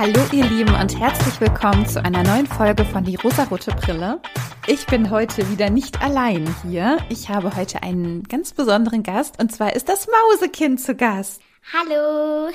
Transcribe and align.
Hallo 0.00 0.22
ihr 0.32 0.46
Lieben 0.46 0.74
und 0.76 0.98
herzlich 0.98 1.38
willkommen 1.42 1.84
zu 1.84 2.02
einer 2.02 2.22
neuen 2.22 2.46
Folge 2.46 2.86
von 2.86 3.04
Die 3.04 3.16
rosarote 3.16 3.70
Brille. 3.72 4.18
Ich 4.66 4.86
bin 4.86 5.10
heute 5.10 5.50
wieder 5.50 5.68
nicht 5.68 6.00
allein 6.00 6.54
hier. 6.62 6.96
Ich 7.10 7.28
habe 7.28 7.54
heute 7.54 7.82
einen 7.82 8.22
ganz 8.22 8.54
besonderen 8.54 9.02
Gast 9.02 9.38
und 9.38 9.52
zwar 9.52 9.76
ist 9.76 9.90
das 9.90 10.08
Mausekind 10.08 10.80
zu 10.80 10.94
Gast. 10.94 11.42
Hallo. 11.74 12.48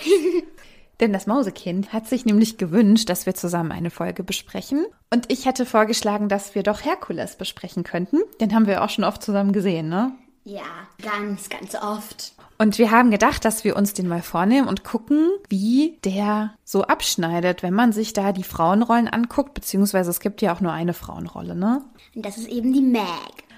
Denn 1.00 1.14
das 1.14 1.28
Mausekind 1.28 1.94
hat 1.94 2.08
sich 2.08 2.26
nämlich 2.26 2.58
gewünscht, 2.58 3.10
dass 3.10 3.28
wir 3.28 3.36
zusammen 3.36 3.72
eine 3.72 3.92
Folge 3.92 4.24
besprechen. 4.24 4.84
Und 5.14 5.32
ich 5.32 5.46
hätte 5.46 5.68
vorgeschlagen, 5.68 6.30
dass 6.30 6.56
wir 6.56 6.64
doch 6.64 6.84
Herkules 6.84 7.36
besprechen 7.36 7.84
könnten. 7.84 8.22
Den 8.42 8.56
haben 8.56 8.66
wir 8.66 8.84
auch 8.84 8.90
schon 8.90 9.04
oft 9.04 9.22
zusammen 9.22 9.52
gesehen, 9.52 9.88
ne? 9.88 10.14
Ja, 10.46 10.64
ganz, 11.00 11.50
ganz 11.50 11.76
oft. 11.76 12.35
Und 12.58 12.78
wir 12.78 12.92
haben 12.92 13.12
gedacht, 13.12 13.44
dass 13.44 13.64
wir 13.64 13.76
uns 13.76 13.94
den 13.94 14.08
mal 14.08 14.22
vornehmen 14.22 14.68
und 14.68 14.84
gucken, 14.84 15.30
wie 15.50 15.98
der 16.06 16.54
so 16.64 16.84
abschneidet, 16.84 17.64
wenn 17.64 17.74
man 17.74 17.92
sich 17.92 18.14
da 18.14 18.32
die 18.32 18.44
Frauenrollen 18.44 19.10
anguckt, 19.10 19.54
beziehungsweise 19.54 20.10
es 20.10 20.22
gibt 20.22 20.42
ja 20.42 20.54
auch 20.54 20.62
nur 20.62 20.72
eine 20.72 20.94
Frauenrolle, 20.94 21.56
ne? 21.56 21.84
Und 22.16 22.26
das 22.26 22.38
ist 22.38 22.48
eben 22.48 22.72
die 22.72 22.82
Meg. 22.82 23.04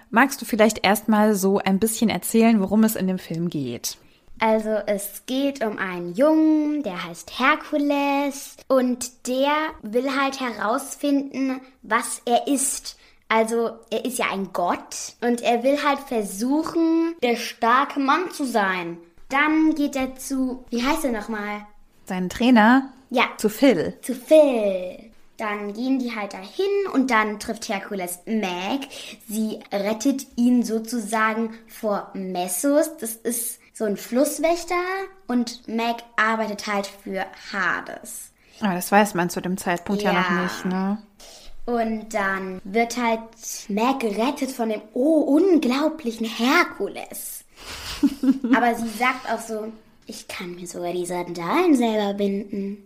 Magst 0.09 0.41
du 0.41 0.45
vielleicht 0.45 0.85
erstmal 0.85 1.35
so 1.35 1.59
ein 1.59 1.79
bisschen 1.79 2.09
erzählen, 2.09 2.59
worum 2.59 2.83
es 2.83 2.95
in 2.95 3.07
dem 3.07 3.19
Film 3.19 3.49
geht? 3.49 3.97
Also 4.39 4.69
es 4.85 5.23
geht 5.25 5.65
um 5.65 5.77
einen 5.79 6.13
Jungen, 6.13 6.83
der 6.83 7.03
heißt 7.03 7.39
Herkules 7.39 8.55
und 8.67 9.27
der 9.27 9.53
will 9.81 10.15
halt 10.15 10.39
herausfinden, 10.39 11.59
was 11.81 12.21
er 12.25 12.47
ist. 12.47 12.96
Also 13.29 13.71
er 13.89 14.05
ist 14.05 14.17
ja 14.17 14.27
ein 14.31 14.53
Gott 14.53 15.15
und 15.21 15.41
er 15.41 15.63
will 15.63 15.83
halt 15.83 15.99
versuchen, 15.99 17.15
der 17.21 17.35
starke 17.35 17.99
Mann 17.99 18.31
zu 18.31 18.45
sein. 18.45 18.97
Dann 19.29 19.75
geht 19.75 19.95
er 19.95 20.15
zu, 20.15 20.65
wie 20.69 20.83
heißt 20.83 21.03
er 21.03 21.11
nochmal? 21.11 21.65
Sein 22.05 22.29
Trainer? 22.29 22.89
Ja. 23.09 23.25
Zu 23.37 23.49
Phil. 23.49 23.97
Zu 24.01 24.15
Phil. 24.15 25.11
Dann 25.37 25.73
gehen 25.73 25.99
die 25.99 26.15
halt 26.15 26.33
dahin 26.33 26.65
und 26.93 27.11
dann 27.11 27.39
trifft 27.39 27.69
Herkules 27.69 28.19
Meg. 28.25 28.87
Sie 29.27 29.59
rettet 29.71 30.25
ihn 30.35 30.63
sozusagen 30.63 31.53
vor 31.67 32.09
Messus. 32.13 32.97
Das 32.97 33.13
ist 33.13 33.59
so 33.73 33.85
ein 33.85 33.97
Flusswächter 33.97 34.75
und 35.27 35.67
Meg 35.67 35.97
arbeitet 36.15 36.65
halt 36.65 36.87
für 36.87 37.25
Hades. 37.53 38.31
Aber 38.61 38.73
das 38.73 38.91
weiß 38.91 39.13
man 39.13 39.29
zu 39.29 39.41
dem 39.41 39.57
Zeitpunkt 39.57 40.01
ja, 40.01 40.13
ja 40.13 40.21
noch 40.21 40.43
nicht, 40.43 40.65
ne? 40.65 40.97
Und 41.67 42.13
dann 42.13 42.61
wird 42.63 42.95
halt 42.95 43.19
Meg 43.67 43.99
gerettet 43.99 44.51
von 44.51 44.69
dem 44.69 44.81
oh 44.93 45.19
unglaublichen 45.19 46.25
Herkules. 46.25 47.43
Aber 48.55 48.73
sie 48.75 48.87
sagt 48.97 49.29
auch 49.29 49.41
so, 49.41 49.73
ich 50.05 50.29
kann 50.29 50.55
mir 50.55 50.65
sogar 50.65 50.93
die 50.93 51.05
Sandalen 51.05 51.75
selber 51.75 52.13
binden. 52.13 52.85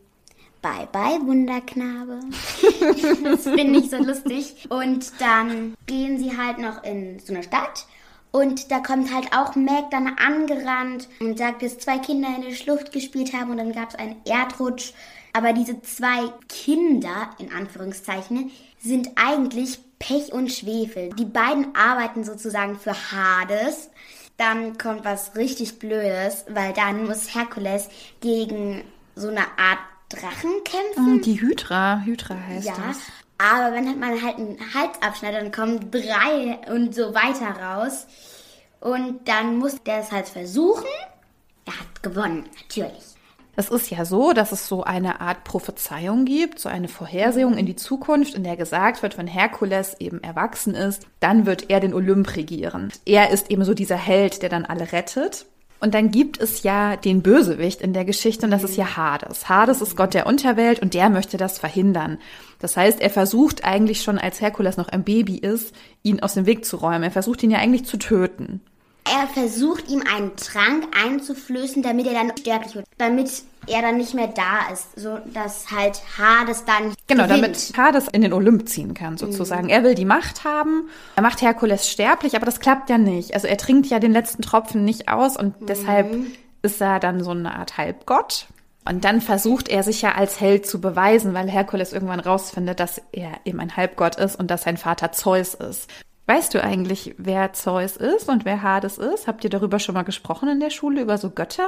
Bye 0.63 0.87
bye, 0.91 1.19
Wunderknabe. 1.23 2.21
das 3.23 3.43
finde 3.43 3.79
ich 3.79 3.91
so 3.91 3.97
lustig. 3.97 4.67
Und 4.69 5.11
dann 5.19 5.75
gehen 5.85 6.17
sie 6.17 6.35
halt 6.35 6.57
noch 6.57 6.83
in 6.83 7.19
so 7.19 7.33
eine 7.33 7.43
Stadt. 7.43 7.85
Und 8.31 8.71
da 8.71 8.79
kommt 8.79 9.13
halt 9.13 9.27
auch 9.31 9.55
Meg 9.55 9.91
dann 9.91 10.07
angerannt 10.07 11.07
und 11.19 11.37
sagt, 11.37 11.61
dass 11.61 11.77
zwei 11.77 11.99
Kinder 11.99 12.29
in 12.35 12.49
der 12.49 12.55
Schlucht 12.55 12.91
gespielt 12.91 13.33
haben 13.33 13.51
und 13.51 13.57
dann 13.57 13.73
gab 13.73 13.89
es 13.89 13.95
einen 13.95 14.15
Erdrutsch. 14.25 14.93
Aber 15.33 15.53
diese 15.53 15.81
zwei 15.83 16.31
Kinder, 16.47 17.29
in 17.37 17.51
Anführungszeichen, 17.51 18.51
sind 18.81 19.11
eigentlich 19.15 19.79
Pech 19.99 20.33
und 20.33 20.51
Schwefel. 20.51 21.09
Die 21.09 21.25
beiden 21.25 21.75
arbeiten 21.75 22.23
sozusagen 22.23 22.77
für 22.77 22.93
Hades. 22.93 23.89
Dann 24.37 24.77
kommt 24.77 25.05
was 25.05 25.35
richtig 25.35 25.77
Blödes, 25.77 26.45
weil 26.49 26.73
dann 26.73 27.05
muss 27.05 27.35
Herkules 27.35 27.89
gegen 28.19 28.83
so 29.15 29.27
eine 29.27 29.41
Art 29.41 29.79
Drachen 30.09 30.51
kämpfen. 30.65 31.17
Mm, 31.17 31.21
die 31.21 31.39
Hydra, 31.39 32.01
Hydra 32.03 32.35
heißt 32.35 32.67
ja, 32.67 32.73
das. 32.75 32.97
Aber 33.37 33.73
wenn 33.73 33.99
man 33.99 34.21
halt 34.21 34.37
einen 34.37 34.59
Hals 34.73 35.01
abschneidet, 35.01 35.41
dann 35.41 35.51
kommen 35.51 35.91
drei 35.91 36.59
und 36.71 36.93
so 36.93 37.13
weiter 37.13 37.51
raus. 37.51 38.07
Und 38.79 39.27
dann 39.27 39.57
muss 39.57 39.81
der 39.83 39.99
es 39.99 40.11
halt 40.11 40.27
versuchen. 40.27 40.85
Er 41.65 41.79
hat 41.79 42.03
gewonnen, 42.03 42.49
natürlich. 42.61 43.15
Es 43.55 43.69
ist 43.69 43.91
ja 43.91 44.05
so, 44.05 44.31
dass 44.31 44.51
es 44.51 44.67
so 44.67 44.83
eine 44.83 45.19
Art 45.19 45.43
Prophezeiung 45.43 46.25
gibt, 46.25 46.59
so 46.59 46.69
eine 46.69 46.87
Vorhersehung 46.87 47.57
in 47.57 47.65
die 47.65 47.75
Zukunft, 47.75 48.33
in 48.33 48.43
der 48.43 48.55
gesagt 48.55 49.03
wird, 49.03 49.17
wenn 49.17 49.27
Herkules 49.27 49.97
eben 49.99 50.23
erwachsen 50.23 50.73
ist, 50.73 51.05
dann 51.19 51.45
wird 51.45 51.69
er 51.69 51.81
den 51.81 51.93
Olymp 51.93 52.35
regieren. 52.35 52.91
Er 53.05 53.29
ist 53.31 53.51
eben 53.51 53.65
so 53.65 53.73
dieser 53.73 53.97
Held, 53.97 54.41
der 54.41 54.49
dann 54.49 54.65
alle 54.65 54.91
rettet. 54.91 55.45
Und 55.81 55.95
dann 55.95 56.11
gibt 56.11 56.39
es 56.39 56.61
ja 56.61 56.95
den 56.95 57.23
Bösewicht 57.23 57.81
in 57.81 57.91
der 57.91 58.05
Geschichte 58.05 58.45
und 58.45 58.51
das 58.51 58.63
ist 58.63 58.77
ja 58.77 58.95
Hades. 58.95 59.49
Hades 59.49 59.81
ist 59.81 59.97
Gott 59.97 60.13
der 60.13 60.27
Unterwelt 60.27 60.79
und 60.79 60.93
der 60.93 61.09
möchte 61.09 61.37
das 61.37 61.57
verhindern. 61.57 62.19
Das 62.59 62.77
heißt, 62.77 63.01
er 63.01 63.09
versucht 63.09 63.63
eigentlich 63.63 64.03
schon, 64.03 64.19
als 64.19 64.39
Herkules 64.39 64.77
noch 64.77 64.89
ein 64.89 65.03
Baby 65.03 65.37
ist, 65.37 65.73
ihn 66.03 66.21
aus 66.21 66.35
dem 66.35 66.45
Weg 66.45 66.65
zu 66.65 66.77
räumen. 66.77 67.01
Er 67.01 67.11
versucht 67.11 67.41
ihn 67.41 67.49
ja 67.49 67.57
eigentlich 67.57 67.85
zu 67.85 67.97
töten. 67.97 68.61
Er 69.13 69.27
versucht 69.27 69.89
ihm 69.89 70.03
einen 70.09 70.35
Trank 70.37 70.87
einzuflößen, 70.95 71.83
damit 71.83 72.07
er 72.07 72.13
dann 72.13 72.37
sterblich 72.37 72.75
wird. 72.75 72.85
Damit 72.97 73.43
er 73.67 73.81
dann 73.81 73.97
nicht 73.97 74.13
mehr 74.13 74.27
da 74.27 74.71
ist. 74.71 74.97
So 74.99 75.17
dass 75.33 75.69
halt 75.69 76.01
Hades 76.17 76.63
dann. 76.65 76.93
Genau, 77.07 77.23
gewinnt. 77.23 77.43
damit 77.43 77.73
Hades 77.77 78.07
in 78.07 78.21
den 78.21 78.33
Olymp 78.33 78.69
ziehen 78.69 78.93
kann, 78.93 79.17
sozusagen. 79.17 79.65
Mhm. 79.65 79.69
Er 79.69 79.83
will 79.83 79.95
die 79.95 80.05
Macht 80.05 80.43
haben. 80.45 80.89
Er 81.15 81.23
macht 81.23 81.41
Herkules 81.41 81.89
sterblich, 81.89 82.35
aber 82.35 82.45
das 82.45 82.59
klappt 82.59 82.89
ja 82.89 82.97
nicht. 82.97 83.33
Also 83.33 83.47
er 83.47 83.57
trinkt 83.57 83.87
ja 83.87 83.99
den 83.99 84.13
letzten 84.13 84.41
Tropfen 84.41 84.85
nicht 84.85 85.09
aus 85.09 85.35
und 85.35 85.59
mhm. 85.59 85.65
deshalb 85.65 86.15
ist 86.61 86.79
er 86.81 86.99
dann 86.99 87.23
so 87.23 87.31
eine 87.31 87.53
Art 87.55 87.77
Halbgott. 87.77 88.47
Und 88.83 89.03
dann 89.05 89.21
versucht 89.21 89.69
er 89.69 89.83
sich 89.83 90.01
ja 90.01 90.13
als 90.13 90.39
Held 90.39 90.65
zu 90.65 90.81
beweisen, 90.81 91.33
weil 91.33 91.49
Herkules 91.49 91.93
irgendwann 91.93 92.19
rausfindet, 92.19 92.79
dass 92.79 93.01
er 93.11 93.33
eben 93.45 93.59
ein 93.59 93.77
Halbgott 93.77 94.15
ist 94.15 94.39
und 94.39 94.49
dass 94.49 94.63
sein 94.63 94.77
Vater 94.77 95.11
Zeus 95.11 95.53
ist. 95.53 95.89
Weißt 96.27 96.53
du 96.53 96.63
eigentlich, 96.63 97.15
wer 97.17 97.53
Zeus 97.53 97.97
ist 97.97 98.29
und 98.29 98.45
wer 98.45 98.61
Hades 98.61 98.97
ist? 98.97 99.27
Habt 99.27 99.43
ihr 99.43 99.49
darüber 99.49 99.79
schon 99.79 99.95
mal 99.95 100.03
gesprochen 100.03 100.49
in 100.49 100.59
der 100.59 100.69
Schule, 100.69 101.01
über 101.01 101.17
so 101.17 101.29
Götter? 101.29 101.67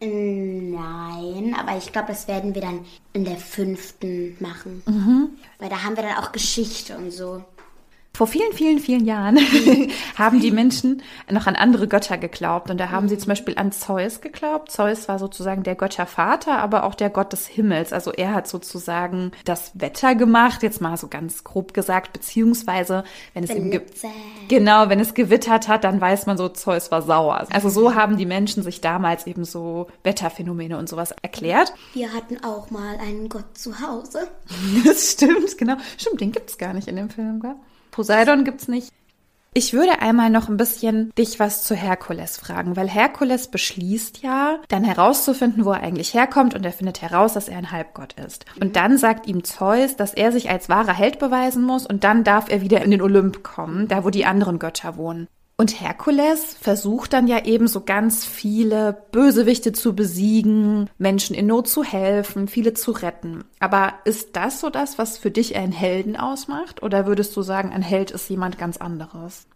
Nein, 0.00 1.56
aber 1.58 1.76
ich 1.78 1.92
glaube, 1.92 2.08
das 2.08 2.28
werden 2.28 2.54
wir 2.54 2.62
dann 2.62 2.84
in 3.12 3.24
der 3.24 3.36
fünften 3.36 4.36
machen. 4.40 4.82
Mhm. 4.86 5.30
Weil 5.58 5.70
da 5.70 5.82
haben 5.82 5.96
wir 5.96 6.02
dann 6.02 6.18
auch 6.18 6.32
Geschichte 6.32 6.96
und 6.96 7.10
so. 7.10 7.42
Vor 8.16 8.28
vielen, 8.28 8.52
vielen, 8.52 8.78
vielen 8.78 9.04
Jahren 9.04 9.38
haben 10.16 10.38
die 10.38 10.52
Menschen 10.52 11.02
noch 11.28 11.48
an 11.48 11.56
andere 11.56 11.88
Götter 11.88 12.16
geglaubt. 12.16 12.70
Und 12.70 12.78
da 12.78 12.90
haben 12.90 13.08
sie 13.08 13.18
zum 13.18 13.30
Beispiel 13.30 13.58
an 13.58 13.72
Zeus 13.72 14.20
geglaubt. 14.20 14.70
Zeus 14.70 15.08
war 15.08 15.18
sozusagen 15.18 15.64
der 15.64 15.74
Göttervater, 15.74 16.58
aber 16.58 16.84
auch 16.84 16.94
der 16.94 17.10
Gott 17.10 17.32
des 17.32 17.48
Himmels. 17.48 17.92
Also 17.92 18.12
er 18.12 18.32
hat 18.32 18.46
sozusagen 18.46 19.32
das 19.44 19.72
Wetter 19.74 20.14
gemacht, 20.14 20.62
jetzt 20.62 20.80
mal 20.80 20.96
so 20.96 21.08
ganz 21.08 21.42
grob 21.42 21.74
gesagt, 21.74 22.12
beziehungsweise 22.12 23.02
wenn 23.32 23.42
es 23.42 23.50
eben 23.50 23.80
genau, 24.46 24.88
wenn 24.88 25.00
es 25.00 25.14
gewittert 25.14 25.66
hat, 25.66 25.82
dann 25.82 26.00
weiß 26.00 26.26
man 26.26 26.38
so, 26.38 26.48
Zeus 26.48 26.92
war 26.92 27.02
sauer. 27.02 27.48
Also 27.50 27.68
so 27.68 27.96
haben 27.96 28.16
die 28.16 28.26
Menschen 28.26 28.62
sich 28.62 28.80
damals 28.80 29.26
eben 29.26 29.44
so 29.44 29.88
Wetterphänomene 30.04 30.78
und 30.78 30.88
sowas 30.88 31.12
erklärt. 31.22 31.74
Wir 31.94 32.12
hatten 32.12 32.44
auch 32.44 32.70
mal 32.70 32.96
einen 32.98 33.28
Gott 33.28 33.58
zu 33.58 33.80
Hause. 33.80 34.28
Das 34.84 35.12
stimmt, 35.12 35.56
genau. 35.56 35.76
Stimmt, 35.98 36.20
den 36.20 36.30
gibt's 36.30 36.58
gar 36.58 36.74
nicht 36.74 36.88
in 36.88 36.96
dem 36.96 37.08
Film, 37.08 37.40
gell? 37.40 37.54
Poseidon 37.94 38.42
gibt's 38.42 38.66
nicht. 38.66 38.92
Ich 39.56 39.72
würde 39.72 40.02
einmal 40.02 40.28
noch 40.28 40.48
ein 40.48 40.56
bisschen 40.56 41.14
dich 41.16 41.38
was 41.38 41.62
zu 41.62 41.76
Herkules 41.76 42.36
fragen, 42.36 42.74
weil 42.74 42.88
Herkules 42.88 43.46
beschließt 43.46 44.20
ja, 44.20 44.58
dann 44.66 44.82
herauszufinden, 44.82 45.64
wo 45.64 45.70
er 45.70 45.80
eigentlich 45.80 46.12
herkommt 46.12 46.56
und 46.56 46.66
er 46.66 46.72
findet 46.72 47.02
heraus, 47.02 47.34
dass 47.34 47.46
er 47.46 47.56
ein 47.56 47.70
Halbgott 47.70 48.14
ist. 48.14 48.46
Und 48.60 48.74
dann 48.74 48.98
sagt 48.98 49.28
ihm 49.28 49.44
Zeus, 49.44 49.94
dass 49.94 50.12
er 50.12 50.32
sich 50.32 50.50
als 50.50 50.68
wahrer 50.68 50.92
Held 50.92 51.20
beweisen 51.20 51.62
muss 51.62 51.86
und 51.86 52.02
dann 52.02 52.24
darf 52.24 52.50
er 52.50 52.62
wieder 52.62 52.82
in 52.82 52.90
den 52.90 53.00
Olymp 53.00 53.44
kommen, 53.44 53.86
da 53.86 54.02
wo 54.02 54.10
die 54.10 54.26
anderen 54.26 54.58
Götter 54.58 54.96
wohnen. 54.96 55.28
Und 55.56 55.80
Herkules 55.80 56.56
versucht 56.60 57.12
dann 57.12 57.28
ja 57.28 57.44
eben 57.44 57.68
so 57.68 57.82
ganz 57.82 58.24
viele 58.24 59.04
Bösewichte 59.12 59.72
zu 59.72 59.94
besiegen, 59.94 60.90
Menschen 60.98 61.36
in 61.36 61.46
Not 61.46 61.68
zu 61.68 61.84
helfen, 61.84 62.48
viele 62.48 62.74
zu 62.74 62.90
retten. 62.90 63.44
Aber 63.60 63.94
ist 64.04 64.34
das 64.34 64.58
so 64.58 64.68
das, 64.68 64.98
was 64.98 65.16
für 65.16 65.30
dich 65.30 65.54
einen 65.54 65.72
Helden 65.72 66.16
ausmacht? 66.16 66.82
Oder 66.82 67.06
würdest 67.06 67.36
du 67.36 67.42
sagen, 67.42 67.72
ein 67.72 67.82
Held 67.82 68.10
ist 68.10 68.28
jemand 68.28 68.58
ganz 68.58 68.78
anderes? 68.78 69.46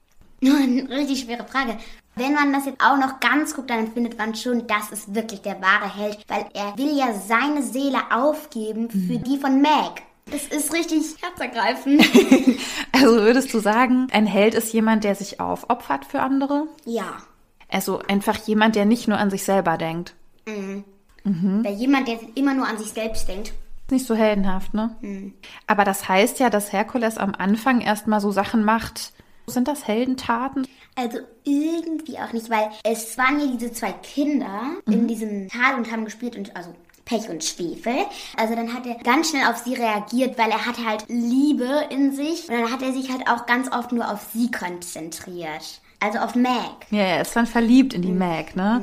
Eine 0.40 0.88
richtig 0.88 1.22
schwere 1.22 1.44
Frage. 1.44 1.78
Wenn 2.14 2.34
man 2.34 2.52
das 2.52 2.66
jetzt 2.66 2.80
auch 2.80 2.96
noch 2.96 3.18
ganz 3.18 3.54
guckt, 3.54 3.70
dann 3.70 3.92
findet 3.92 4.18
man 4.18 4.36
schon, 4.36 4.68
das 4.68 4.90
ist 4.92 5.14
wirklich 5.14 5.42
der 5.42 5.60
wahre 5.60 5.92
Held, 5.92 6.18
weil 6.28 6.46
er 6.54 6.78
will 6.78 6.96
ja 6.96 7.12
seine 7.12 7.62
Seele 7.62 7.98
aufgeben 8.12 8.88
für 8.88 9.18
mhm. 9.18 9.24
die 9.24 9.38
von 9.38 9.60
Meg. 9.60 10.02
Das 10.30 10.46
ist 10.46 10.72
richtig 10.72 11.02
herzergreifend. 11.20 12.02
also 12.92 13.16
würdest 13.16 13.52
du 13.54 13.60
sagen, 13.60 14.08
ein 14.12 14.26
Held 14.26 14.54
ist 14.54 14.72
jemand, 14.72 15.04
der 15.04 15.14
sich 15.14 15.40
aufopfert 15.40 16.04
für 16.04 16.20
andere? 16.20 16.66
Ja. 16.84 17.22
Also 17.70 18.00
einfach 18.08 18.36
jemand, 18.46 18.76
der 18.76 18.84
nicht 18.84 19.08
nur 19.08 19.18
an 19.18 19.30
sich 19.30 19.44
selber 19.44 19.78
denkt. 19.78 20.14
Mhm. 20.46 20.84
Mhm. 21.24 21.64
Weil 21.64 21.74
jemand, 21.74 22.08
der 22.08 22.18
immer 22.34 22.54
nur 22.54 22.66
an 22.66 22.78
sich 22.78 22.88
selbst 22.88 23.28
denkt. 23.28 23.52
Nicht 23.90 24.06
so 24.06 24.14
heldenhaft, 24.14 24.74
ne? 24.74 24.96
Mhm. 25.00 25.34
Aber 25.66 25.84
das 25.84 26.08
heißt 26.08 26.40
ja, 26.40 26.50
dass 26.50 26.72
Herkules 26.72 27.16
am 27.16 27.34
Anfang 27.34 27.80
erstmal 27.80 28.20
so 28.20 28.30
Sachen 28.30 28.64
macht. 28.64 29.12
Sind 29.46 29.66
das 29.66 29.86
Heldentaten? 29.86 30.66
Also 30.94 31.20
irgendwie 31.44 32.18
auch 32.18 32.34
nicht, 32.34 32.50
weil 32.50 32.68
es 32.84 33.16
waren 33.16 33.40
ja 33.40 33.46
diese 33.46 33.72
zwei 33.72 33.92
Kinder 33.92 34.76
in 34.86 35.04
mhm. 35.04 35.08
diesem 35.08 35.48
Tal 35.48 35.76
und 35.76 35.90
haben 35.90 36.04
gespielt 36.04 36.36
und 36.36 36.54
also 36.54 36.74
Pech 37.08 37.28
und 37.30 37.42
Schwefel. 37.42 38.04
Also 38.36 38.54
dann 38.54 38.72
hat 38.74 38.86
er 38.86 38.96
ganz 38.96 39.30
schnell 39.30 39.46
auf 39.48 39.56
sie 39.56 39.74
reagiert, 39.74 40.38
weil 40.38 40.50
er 40.50 40.66
hat 40.66 40.76
halt 40.84 41.06
Liebe 41.08 41.86
in 41.90 42.12
sich 42.12 42.48
und 42.48 42.54
dann 42.54 42.70
hat 42.70 42.82
er 42.82 42.92
sich 42.92 43.10
halt 43.10 43.26
auch 43.28 43.46
ganz 43.46 43.72
oft 43.72 43.92
nur 43.92 44.10
auf 44.10 44.28
sie 44.32 44.50
konzentriert. 44.50 45.80
Also 46.00 46.18
auf 46.18 46.34
Meg. 46.34 46.86
Ja, 46.90 47.02
er 47.02 47.22
ist 47.22 47.34
dann 47.34 47.46
verliebt 47.46 47.94
in 47.94 48.02
die 48.02 48.12
Meg, 48.12 48.54
ne? 48.54 48.82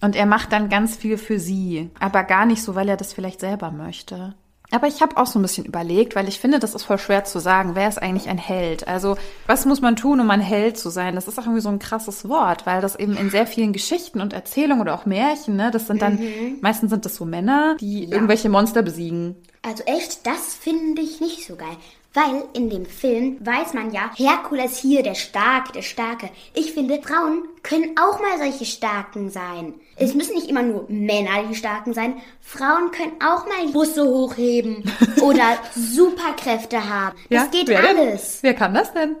Und 0.00 0.14
er 0.14 0.26
macht 0.26 0.52
dann 0.52 0.68
ganz 0.68 0.96
viel 0.96 1.18
für 1.18 1.40
sie, 1.40 1.90
aber 1.98 2.22
gar 2.24 2.46
nicht 2.46 2.62
so, 2.62 2.74
weil 2.74 2.88
er 2.88 2.96
das 2.96 3.12
vielleicht 3.12 3.40
selber 3.40 3.70
möchte. 3.70 4.34
Aber 4.70 4.86
ich 4.86 5.02
habe 5.02 5.16
auch 5.16 5.26
so 5.26 5.38
ein 5.38 5.42
bisschen 5.42 5.64
überlegt, 5.64 6.14
weil 6.14 6.28
ich 6.28 6.38
finde, 6.38 6.58
das 6.58 6.74
ist 6.74 6.84
voll 6.84 6.98
schwer 6.98 7.24
zu 7.24 7.38
sagen, 7.40 7.74
wer 7.74 7.88
ist 7.88 8.00
eigentlich 8.00 8.28
ein 8.28 8.38
Held? 8.38 8.86
Also, 8.86 9.16
was 9.46 9.66
muss 9.66 9.80
man 9.80 9.96
tun, 9.96 10.20
um 10.20 10.30
ein 10.30 10.40
Held 10.40 10.78
zu 10.78 10.90
sein? 10.90 11.14
Das 11.14 11.28
ist 11.28 11.38
auch 11.38 11.44
irgendwie 11.44 11.60
so 11.60 11.68
ein 11.68 11.78
krasses 11.78 12.28
Wort, 12.28 12.66
weil 12.66 12.80
das 12.80 12.96
eben 12.96 13.16
in 13.16 13.30
sehr 13.30 13.46
vielen 13.46 13.72
Geschichten 13.72 14.20
und 14.20 14.32
Erzählungen 14.32 14.80
oder 14.80 14.94
auch 14.94 15.06
Märchen, 15.06 15.56
ne, 15.56 15.70
das 15.70 15.86
sind 15.86 16.02
dann, 16.02 16.18
meistens 16.60 16.90
sind 16.90 17.04
das 17.04 17.16
so 17.16 17.24
Männer, 17.24 17.76
die 17.80 18.04
irgendwelche 18.04 18.48
Monster 18.48 18.82
besiegen. 18.82 19.36
Also 19.62 19.82
echt, 19.84 20.26
das 20.26 20.54
finde 20.54 21.02
ich 21.02 21.20
nicht 21.20 21.46
so 21.46 21.56
geil. 21.56 21.76
Weil 22.12 22.42
in 22.54 22.68
dem 22.70 22.86
Film 22.86 23.36
weiß 23.40 23.72
man 23.72 23.92
ja, 23.92 24.10
Herkules 24.16 24.78
hier, 24.78 25.04
der 25.04 25.14
Starke, 25.14 25.72
der 25.72 25.82
Starke. 25.82 26.28
Ich 26.54 26.72
finde, 26.72 27.00
Frauen 27.00 27.44
können 27.62 27.96
auch 28.00 28.20
mal 28.20 28.36
solche 28.38 28.64
Starken 28.64 29.30
sein. 29.30 29.74
Es 29.94 30.14
müssen 30.14 30.34
nicht 30.34 30.48
immer 30.48 30.62
nur 30.62 30.86
Männer 30.88 31.44
die 31.48 31.54
Starken 31.54 31.94
sein. 31.94 32.14
Frauen 32.40 32.90
können 32.90 33.12
auch 33.24 33.46
mal 33.46 33.72
Busse 33.72 34.04
hochheben 34.04 34.82
oder 35.22 35.56
Superkräfte 35.76 36.88
haben. 36.88 37.16
Das 37.28 37.50
geht 37.52 37.68
wer 37.68 37.82
denn? 37.82 37.96
alles. 37.96 38.38
Wer 38.42 38.54
kann 38.54 38.74
das 38.74 38.92
denn? 38.92 39.16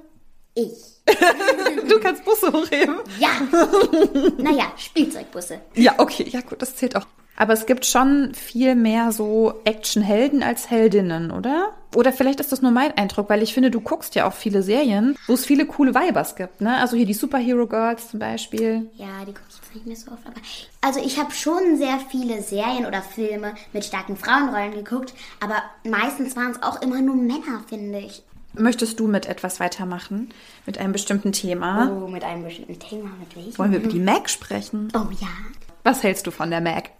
Ich. 0.54 0.90
Du 1.88 1.98
kannst 1.98 2.24
Busse 2.24 2.52
hochheben. 2.52 2.96
Ja. 3.18 3.30
naja, 4.38 4.72
Spielzeugbusse. 4.76 5.60
Ja, 5.74 5.94
okay, 5.98 6.24
ja 6.28 6.40
gut, 6.40 6.62
das 6.62 6.76
zählt 6.76 6.94
auch. 6.94 7.06
Aber 7.36 7.52
es 7.52 7.66
gibt 7.66 7.84
schon 7.84 8.32
viel 8.34 8.74
mehr 8.76 9.10
so 9.10 9.54
Actionhelden 9.64 10.42
als 10.42 10.70
Heldinnen, 10.70 11.30
oder? 11.32 11.72
Oder 11.94 12.12
vielleicht 12.12 12.40
ist 12.40 12.52
das 12.52 12.62
nur 12.62 12.70
mein 12.70 12.96
Eindruck, 12.96 13.28
weil 13.28 13.42
ich 13.42 13.52
finde, 13.52 13.70
du 13.70 13.80
guckst 13.80 14.14
ja 14.14 14.28
auch 14.28 14.32
viele 14.32 14.62
Serien, 14.62 15.16
wo 15.26 15.34
es 15.34 15.44
viele 15.44 15.66
coole 15.66 15.94
Weibers 15.94 16.36
gibt, 16.36 16.60
ne? 16.60 16.76
Also 16.76 16.96
hier 16.96 17.06
die 17.06 17.14
Superhero 17.14 17.66
Girls 17.66 18.10
zum 18.10 18.20
Beispiel. 18.20 18.90
Ja, 18.96 19.24
die 19.26 19.32
gucke 19.32 19.46
ich 19.48 19.56
jetzt 19.56 19.74
nicht 19.74 19.86
mehr 19.86 19.96
so 19.96 20.12
oft. 20.12 20.26
Aber 20.26 20.40
also 20.82 21.00
ich 21.00 21.18
habe 21.18 21.32
schon 21.32 21.76
sehr 21.76 21.98
viele 22.10 22.42
Serien 22.42 22.86
oder 22.86 23.02
Filme 23.02 23.54
mit 23.72 23.84
starken 23.84 24.16
Frauenrollen 24.16 24.72
geguckt, 24.72 25.14
aber 25.40 25.62
meistens 25.84 26.36
waren 26.36 26.52
es 26.52 26.62
auch 26.62 26.80
immer 26.80 27.00
nur 27.00 27.16
Männer, 27.16 27.64
finde 27.68 27.98
ich. 27.98 28.22
Möchtest 28.52 28.98
du 28.98 29.06
mit 29.06 29.26
etwas 29.26 29.60
weitermachen? 29.60 30.30
Mit 30.66 30.78
einem 30.78 30.92
bestimmten 30.92 31.32
Thema? 31.32 31.90
Oh, 31.90 32.08
mit 32.08 32.24
einem 32.24 32.44
bestimmten 32.44 32.78
Thema, 32.78 33.10
mit 33.20 33.36
welchem? 33.36 33.58
Wollen 33.58 33.72
wir 33.72 33.78
über 33.78 33.88
die 33.88 34.00
Mac 34.00 34.28
sprechen? 34.28 34.88
Oh 34.94 35.06
ja. 35.20 35.28
Was 35.84 36.02
hältst 36.02 36.26
du 36.26 36.30
von 36.30 36.50
der 36.50 36.60
Mac? 36.60 36.90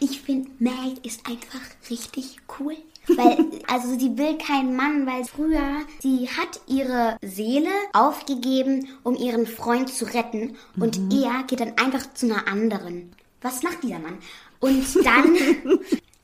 Ich 0.00 0.20
finde, 0.20 0.50
Meg 0.58 1.04
ist 1.04 1.26
einfach 1.26 1.60
richtig 1.90 2.38
cool. 2.58 2.76
Weil, 3.16 3.46
also 3.66 3.98
sie 3.98 4.16
will 4.18 4.38
keinen 4.38 4.76
Mann, 4.76 5.06
weil 5.06 5.24
früher, 5.24 5.82
sie 6.00 6.28
hat 6.28 6.60
ihre 6.66 7.16
Seele 7.22 7.70
aufgegeben, 7.92 8.88
um 9.02 9.14
ihren 9.16 9.46
Freund 9.46 9.88
zu 9.88 10.04
retten. 10.04 10.56
Und 10.78 10.98
er 11.12 11.44
geht 11.44 11.60
dann 11.60 11.78
einfach 11.78 12.12
zu 12.14 12.26
einer 12.26 12.46
anderen. 12.48 13.12
Was 13.40 13.62
macht 13.62 13.82
dieser 13.82 13.98
Mann? 13.98 14.18
Und 14.60 14.84
dann, 15.04 15.34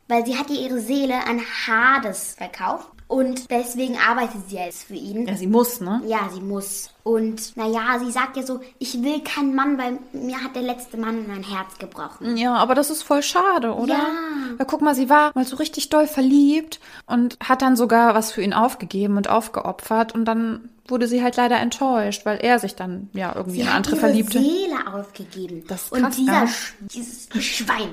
weil 0.08 0.26
sie 0.26 0.36
hat 0.36 0.50
ihr 0.50 0.60
ihre 0.60 0.81
Seele 0.81 1.26
an 1.26 1.40
Hades 1.40 2.34
verkauft. 2.36 2.88
Und 3.14 3.49
deswegen 3.49 3.96
arbeitet 3.96 4.50
sie 4.50 4.56
jetzt 4.56 4.88
für 4.88 4.94
ihn. 4.94 5.28
Ja, 5.28 5.37
sie 5.37 5.46
muss, 5.46 5.81
ne? 5.81 6.02
Ja, 6.05 6.28
sie 6.34 6.40
muss. 6.40 6.90
Und 7.05 7.56
naja, 7.56 8.00
sie 8.00 8.11
sagt 8.11 8.37
ja 8.37 8.43
so, 8.43 8.58
ich 8.81 9.05
will 9.05 9.20
keinen 9.20 9.55
Mann, 9.55 9.78
weil 9.78 10.00
mir 10.12 10.43
hat 10.43 10.56
der 10.56 10.62
letzte 10.62 10.96
Mann 10.96 11.28
mein 11.28 11.44
Herz 11.44 11.78
gebrochen. 11.78 12.37
Ja, 12.37 12.56
aber 12.56 12.75
das 12.75 12.90
ist 12.90 13.05
voll 13.05 13.22
schade, 13.22 13.72
oder? 13.72 13.94
Ja. 13.94 14.08
Weil 14.56 14.66
guck 14.66 14.81
mal, 14.81 14.96
sie 14.96 15.08
war 15.08 15.31
mal 15.37 15.44
so 15.44 15.55
richtig 15.55 15.90
doll 15.90 16.08
verliebt 16.08 16.81
und 17.06 17.38
hat 17.38 17.62
dann 17.62 17.76
sogar 17.76 18.16
was 18.16 18.32
für 18.32 18.43
ihn 18.43 18.52
aufgegeben 18.52 19.17
und 19.17 19.31
aufgeopfert 19.31 20.12
und 20.12 20.25
dann 20.25 20.70
wurde 20.88 21.08
sie 21.08 21.22
halt 21.22 21.36
leider 21.36 21.58
enttäuscht, 21.60 22.26
weil 22.26 22.38
er 22.38 22.58
sich 22.58 22.75
dann 22.75 23.08
ja 23.14 23.32
irgendwie 23.34 23.60
in 23.60 23.66
eine 23.66 23.76
andere 23.76 23.92
ihre 23.96 24.00
verliebte. 24.00 24.38
Seele 24.38 24.92
aufgegeben. 24.92 25.64
Das 25.69 25.84
ist 25.84 25.92
Und 25.92 26.02
krass, 26.02 26.16
dieser, 26.16 26.32
ja. 26.32 26.44
Sch- 26.44 26.72
dieses 26.94 27.28
Schwein, 27.44 27.88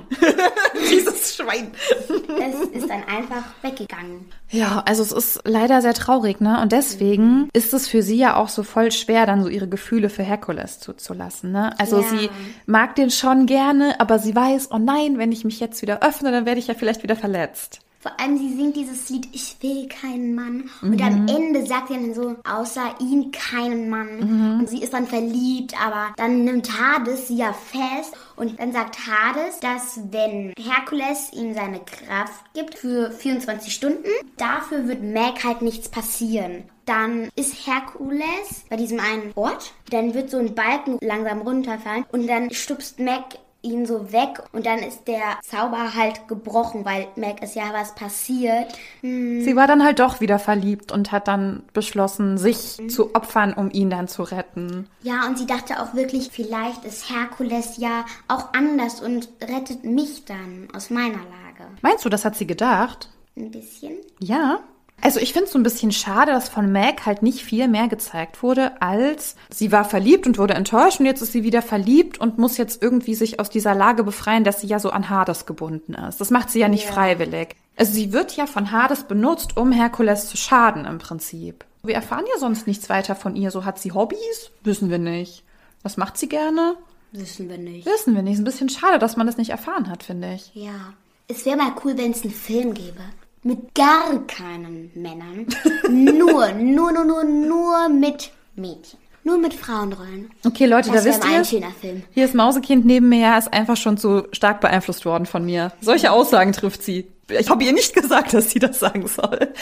Dieses 0.91 1.35
Schwein. 1.35 1.71
das 2.09 2.69
ist 2.73 2.89
dann 2.89 3.03
einfach 3.05 3.43
weggegangen. 3.61 4.25
Ja, 4.49 4.83
also 4.85 5.01
es 5.03 5.11
ist 5.11 5.39
leider 5.45 5.81
sehr 5.81 5.93
traurig, 5.93 6.41
ne? 6.41 6.59
Und 6.61 6.71
deswegen 6.71 7.49
ist 7.53 7.73
es 7.73 7.87
für 7.87 8.03
sie 8.03 8.17
ja 8.17 8.35
auch 8.35 8.49
so 8.49 8.63
voll 8.63 8.91
schwer, 8.91 9.25
dann 9.25 9.41
so 9.43 9.49
ihre 9.49 9.67
Gefühle 9.67 10.09
für 10.09 10.23
Herkules 10.23 10.79
zuzulassen, 10.79 11.51
ne? 11.51 11.73
Also 11.79 12.01
Ja. 12.01 12.07
sie 12.07 12.29
mag 12.65 12.95
den 12.95 13.09
schon 13.11 13.45
gerne, 13.45 13.99
aber 13.99 14.19
sie 14.19 14.35
weiß, 14.35 14.69
oh 14.71 14.77
nein, 14.77 15.17
wenn 15.17 15.31
ich 15.31 15.45
mich 15.45 15.59
jetzt 15.59 15.81
wieder 15.81 16.03
öffne, 16.03 16.31
dann 16.31 16.45
werde 16.45 16.59
ich 16.59 16.67
ja 16.67 16.73
vielleicht 16.73 17.03
wieder 17.03 17.15
verletzt. 17.15 17.79
Vor 18.01 18.19
allem, 18.19 18.37
sie 18.37 18.55
singt 18.55 18.75
dieses 18.75 19.09
Lied, 19.09 19.27
ich 19.31 19.57
will 19.61 19.87
keinen 19.87 20.33
Mann. 20.33 20.69
Und 20.81 20.99
am 21.03 21.27
Ende 21.27 21.65
sagt 21.67 21.89
sie 21.89 21.93
dann 21.93 22.15
so, 22.15 22.35
außer 22.43 22.95
ihn 22.99 23.31
keinen 23.31 23.89
Mann. 23.89 24.59
Und 24.59 24.69
sie 24.69 24.81
ist 24.81 24.93
dann 24.93 25.05
verliebt, 25.05 25.79
aber 25.79 26.11
dann 26.17 26.43
nimmt 26.43 26.69
Hades 26.79 27.27
sie 27.27 27.37
ja 27.37 27.53
fest. 27.53 28.15
Und 28.35 28.59
dann 28.59 28.73
sagt 28.73 28.97
Hades, 29.05 29.59
dass 29.59 29.99
wenn 30.09 30.53
Herkules 30.57 31.31
ihm 31.33 31.53
seine 31.53 31.79
Kraft 31.79 32.43
gibt 32.55 32.73
für 32.75 33.11
24 33.11 33.71
Stunden, 33.71 34.09
dafür 34.37 34.87
wird 34.87 35.03
Meg 35.03 35.43
halt 35.43 35.61
nichts 35.61 35.87
passieren. 35.87 36.63
Dann 36.85 37.29
ist 37.35 37.67
Herkules 37.67 38.65
bei 38.67 38.77
diesem 38.77 38.99
einen 38.99 39.31
Ort, 39.35 39.73
dann 39.91 40.15
wird 40.15 40.31
so 40.31 40.37
ein 40.37 40.55
Balken 40.55 40.97
langsam 41.01 41.41
runterfallen 41.41 42.05
und 42.11 42.25
dann 42.27 42.51
stupst 42.51 42.99
Meg 42.99 43.23
ihn 43.61 43.85
so 43.85 44.11
weg 44.11 44.41
und 44.53 44.65
dann 44.65 44.79
ist 44.79 45.07
der 45.07 45.39
Zauber 45.43 45.93
halt 45.95 46.27
gebrochen, 46.27 46.85
weil 46.85 47.07
Meg 47.15 47.41
ist 47.43 47.55
ja 47.55 47.71
was 47.73 47.93
passiert. 47.95 48.73
Hm, 49.01 49.41
Sie 49.43 49.55
war 49.55 49.67
dann 49.67 49.83
halt 49.83 49.99
doch 49.99 50.19
wieder 50.19 50.39
verliebt 50.39 50.91
und 50.91 51.11
hat 51.11 51.27
dann 51.27 51.63
beschlossen, 51.73 52.37
sich 52.37 52.81
zu 52.89 53.15
opfern, 53.15 53.53
um 53.53 53.69
ihn 53.71 53.89
dann 53.89 54.07
zu 54.07 54.23
retten. 54.23 54.87
Ja, 55.03 55.27
und 55.27 55.37
sie 55.37 55.45
dachte 55.45 55.81
auch 55.81 55.93
wirklich, 55.93 56.29
vielleicht 56.31 56.85
ist 56.85 57.09
Herkules 57.09 57.77
ja 57.77 58.05
auch 58.27 58.53
anders 58.53 59.01
und 59.01 59.29
rettet 59.41 59.83
mich 59.83 60.25
dann 60.25 60.67
aus 60.75 60.89
meiner 60.89 61.17
Lage. 61.17 61.69
Meinst 61.81 62.03
du, 62.05 62.09
das 62.09 62.25
hat 62.25 62.35
sie 62.35 62.47
gedacht? 62.47 63.09
Ein 63.35 63.51
bisschen. 63.51 63.97
Ja. 64.19 64.59
Also 65.01 65.19
ich 65.19 65.33
finde 65.33 65.47
es 65.47 65.51
so 65.53 65.59
ein 65.59 65.63
bisschen 65.63 65.91
schade, 65.91 66.31
dass 66.31 66.47
von 66.47 66.71
Meg 66.71 67.05
halt 67.05 67.23
nicht 67.23 67.43
viel 67.43 67.67
mehr 67.67 67.87
gezeigt 67.87 68.43
wurde, 68.43 68.79
als 68.81 69.35
sie 69.49 69.71
war 69.71 69.83
verliebt 69.83 70.27
und 70.27 70.37
wurde 70.37 70.53
enttäuscht 70.53 70.99
und 70.99 71.07
jetzt 71.07 71.21
ist 71.21 71.31
sie 71.31 71.43
wieder 71.43 71.61
verliebt 71.61 72.19
und 72.19 72.37
muss 72.37 72.57
jetzt 72.57 72.81
irgendwie 72.83 73.15
sich 73.15 73.39
aus 73.39 73.49
dieser 73.49 73.73
Lage 73.73 74.03
befreien, 74.03 74.43
dass 74.43 74.61
sie 74.61 74.67
ja 74.67 74.79
so 74.79 74.91
an 74.91 75.09
Hades 75.09 75.45
gebunden 75.45 75.93
ist. 75.95 76.21
Das 76.21 76.29
macht 76.29 76.49
sie 76.51 76.59
ja 76.59 76.67
nicht 76.67 76.85
Ja. 76.85 76.91
freiwillig. 76.93 77.55
Also 77.77 77.93
sie 77.93 78.13
wird 78.13 78.35
ja 78.37 78.45
von 78.45 78.71
Hades 78.71 79.03
benutzt, 79.05 79.57
um 79.57 79.71
Herkules 79.71 80.27
zu 80.29 80.37
schaden 80.37 80.85
im 80.85 80.99
Prinzip. 80.99 81.65
Wir 81.83 81.95
erfahren 81.95 82.25
ja 82.31 82.39
sonst 82.39 82.67
nichts 82.67 82.89
weiter 82.89 83.15
von 83.15 83.35
ihr. 83.35 83.49
So 83.49 83.65
hat 83.65 83.79
sie 83.79 83.91
Hobbys? 83.93 84.51
Wissen 84.63 84.91
wir 84.91 84.99
nicht. 84.99 85.43
Was 85.81 85.97
macht 85.97 86.17
sie 86.17 86.29
gerne? 86.29 86.75
Wissen 87.11 87.49
wir 87.49 87.57
nicht. 87.57 87.87
Wissen 87.87 88.13
wir 88.13 88.21
nicht. 88.21 88.33
Ist 88.33 88.39
ein 88.41 88.45
bisschen 88.45 88.69
schade, 88.69 88.99
dass 88.99 89.17
man 89.17 89.25
das 89.25 89.37
nicht 89.37 89.49
erfahren 89.49 89.89
hat, 89.89 90.03
finde 90.03 90.33
ich. 90.35 90.51
Ja. 90.53 90.93
Es 91.27 91.45
wäre 91.45 91.57
mal 91.57 91.73
cool, 91.83 91.97
wenn 91.97 92.11
es 92.11 92.21
einen 92.23 92.33
Film 92.33 92.73
gäbe. 92.73 93.01
Mit 93.43 93.73
gar 93.73 94.19
keinen 94.27 94.91
Männern. 94.93 95.47
nur, 95.89 96.51
nur, 96.53 96.91
nur, 96.91 97.03
nur, 97.05 97.23
nur 97.23 97.89
mit 97.89 98.31
Mädchen. 98.55 98.99
Nur 99.23 99.37
mit 99.37 99.53
Frauenrollen. 99.53 100.31
Okay, 100.45 100.65
Leute, 100.65 100.91
Das 100.91 101.03
da 101.03 101.09
wisst 101.09 101.23
ihr. 101.25 101.37
ein 101.37 101.45
schöner 101.45 101.71
Film. 101.71 102.03
Hier 102.11 102.25
ist 102.25 102.33
Mausekind 102.33 102.85
neben 102.85 103.09
mir, 103.09 103.37
ist 103.37 103.53
einfach 103.53 103.77
schon 103.77 103.97
zu 103.97 104.27
stark 104.31 104.61
beeinflusst 104.61 105.05
worden 105.05 105.25
von 105.27 105.45
mir. 105.45 105.71
Solche 105.81 106.11
Aussagen 106.11 106.53
trifft 106.53 106.81
sie. 106.83 107.07
Ich 107.29 107.49
habe 107.49 107.63
ihr 107.63 107.71
nicht 107.73 107.93
gesagt, 107.93 108.33
dass 108.33 108.49
sie 108.51 108.59
das 108.59 108.79
sagen 108.79 109.07
soll. 109.07 109.53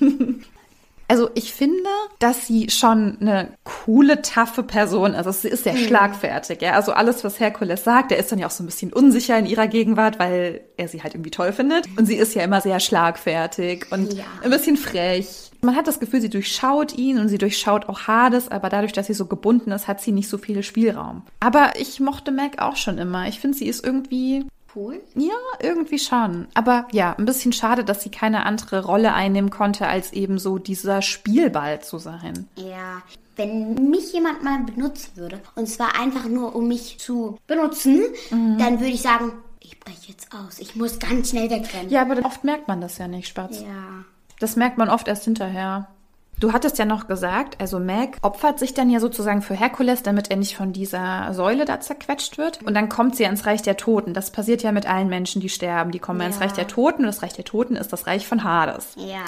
Also 1.10 1.28
ich 1.34 1.52
finde, 1.52 1.90
dass 2.20 2.46
sie 2.46 2.70
schon 2.70 3.18
eine 3.20 3.48
coole, 3.64 4.22
taffe 4.22 4.62
Person 4.62 5.10
ist. 5.10 5.16
Also 5.26 5.32
sie 5.32 5.48
ist 5.48 5.64
sehr 5.64 5.76
schlagfertig, 5.76 6.62
ja. 6.62 6.74
Also 6.74 6.92
alles, 6.92 7.24
was 7.24 7.40
Herkules 7.40 7.82
sagt, 7.82 8.12
der 8.12 8.18
ist 8.18 8.30
dann 8.30 8.38
ja 8.38 8.46
auch 8.46 8.52
so 8.52 8.62
ein 8.62 8.66
bisschen 8.66 8.92
unsicher 8.92 9.36
in 9.36 9.46
ihrer 9.46 9.66
Gegenwart, 9.66 10.20
weil 10.20 10.60
er 10.76 10.86
sie 10.86 11.02
halt 11.02 11.14
irgendwie 11.14 11.32
toll 11.32 11.52
findet. 11.52 11.86
Und 11.98 12.06
sie 12.06 12.14
ist 12.14 12.36
ja 12.36 12.44
immer 12.44 12.60
sehr 12.60 12.78
schlagfertig 12.78 13.86
und 13.90 14.12
Ja. 14.14 14.22
ein 14.44 14.50
bisschen 14.50 14.76
frech. 14.76 15.50
Man 15.62 15.74
hat 15.74 15.88
das 15.88 15.98
Gefühl, 15.98 16.20
sie 16.20 16.30
durchschaut 16.30 16.96
ihn 16.96 17.18
und 17.18 17.28
sie 17.28 17.38
durchschaut 17.38 17.88
auch 17.88 18.06
Hades, 18.06 18.48
aber 18.48 18.68
dadurch, 18.68 18.92
dass 18.92 19.08
sie 19.08 19.14
so 19.14 19.26
gebunden 19.26 19.72
ist, 19.72 19.88
hat 19.88 20.00
sie 20.00 20.12
nicht 20.12 20.28
so 20.28 20.38
viel 20.38 20.62
Spielraum. 20.62 21.22
Aber 21.40 21.72
ich 21.76 21.98
mochte 21.98 22.30
Meg 22.30 22.62
auch 22.62 22.76
schon 22.76 22.98
immer. 22.98 23.26
Ich 23.26 23.40
finde, 23.40 23.58
sie 23.58 23.66
ist 23.66 23.84
irgendwie 23.84 24.46
Cool. 24.74 25.00
ja, 25.14 25.34
irgendwie 25.60 25.98
schon. 25.98 26.46
Aber 26.54 26.86
ja, 26.92 27.14
ein 27.18 27.24
bisschen 27.24 27.52
schade, 27.52 27.84
dass 27.84 28.02
sie 28.02 28.10
keine 28.10 28.46
andere 28.46 28.84
Rolle 28.84 29.12
einnehmen 29.12 29.50
konnte, 29.50 29.88
als 29.88 30.12
eben 30.12 30.38
so 30.38 30.58
dieser 30.58 31.02
Spielball 31.02 31.82
zu 31.82 31.98
sein. 31.98 32.48
Ja. 32.56 33.02
Wenn 33.36 33.90
mich 33.90 34.12
jemand 34.12 34.42
mal 34.44 34.58
benutzen 34.64 35.12
würde, 35.16 35.40
und 35.54 35.66
zwar 35.66 35.98
einfach 35.98 36.26
nur, 36.26 36.54
um 36.54 36.68
mich 36.68 36.98
zu 36.98 37.38
benutzen, 37.46 38.02
dann 38.30 38.80
würde 38.80 38.92
ich 38.92 39.00
sagen, 39.00 39.32
ich 39.60 39.80
breche 39.80 40.08
jetzt 40.08 40.28
aus. 40.34 40.58
Ich 40.58 40.76
muss 40.76 40.98
ganz 40.98 41.30
schnell 41.30 41.48
wegrennen. 41.48 41.88
Ja, 41.90 42.02
aber 42.02 42.24
oft 42.24 42.44
merkt 42.44 42.68
man 42.68 42.80
das 42.80 42.98
ja 42.98 43.08
nicht, 43.08 43.28
Spatz. 43.28 43.60
Ja. 43.60 44.04
Das 44.40 44.56
merkt 44.56 44.78
man 44.78 44.90
oft 44.90 45.08
erst 45.08 45.24
hinterher. 45.24 45.88
Du 46.40 46.54
hattest 46.54 46.78
ja 46.78 46.86
noch 46.86 47.06
gesagt, 47.06 47.60
also 47.60 47.78
Meg 47.78 48.16
opfert 48.22 48.58
sich 48.58 48.72
dann 48.72 48.88
ja 48.88 48.98
sozusagen 48.98 49.42
für 49.42 49.54
Herkules, 49.54 50.02
damit 50.02 50.30
er 50.30 50.36
nicht 50.36 50.56
von 50.56 50.72
dieser 50.72 51.34
Säule 51.34 51.66
da 51.66 51.80
zerquetscht 51.80 52.38
wird. 52.38 52.62
Und 52.62 52.72
dann 52.72 52.88
kommt 52.88 53.14
sie 53.14 53.24
ins 53.24 53.44
Reich 53.44 53.60
der 53.60 53.76
Toten. 53.76 54.14
Das 54.14 54.30
passiert 54.30 54.62
ja 54.62 54.72
mit 54.72 54.86
allen 54.86 55.08
Menschen, 55.08 55.42
die 55.42 55.50
sterben. 55.50 55.90
Die 55.90 55.98
kommen 55.98 56.20
ja. 56.20 56.26
ins 56.26 56.40
Reich 56.40 56.52
der 56.52 56.66
Toten 56.66 57.02
und 57.02 57.08
das 57.08 57.22
Reich 57.22 57.34
der 57.34 57.44
Toten 57.44 57.76
ist 57.76 57.92
das 57.92 58.06
Reich 58.06 58.26
von 58.26 58.42
Hades. 58.42 58.94
Ja. 58.96 59.24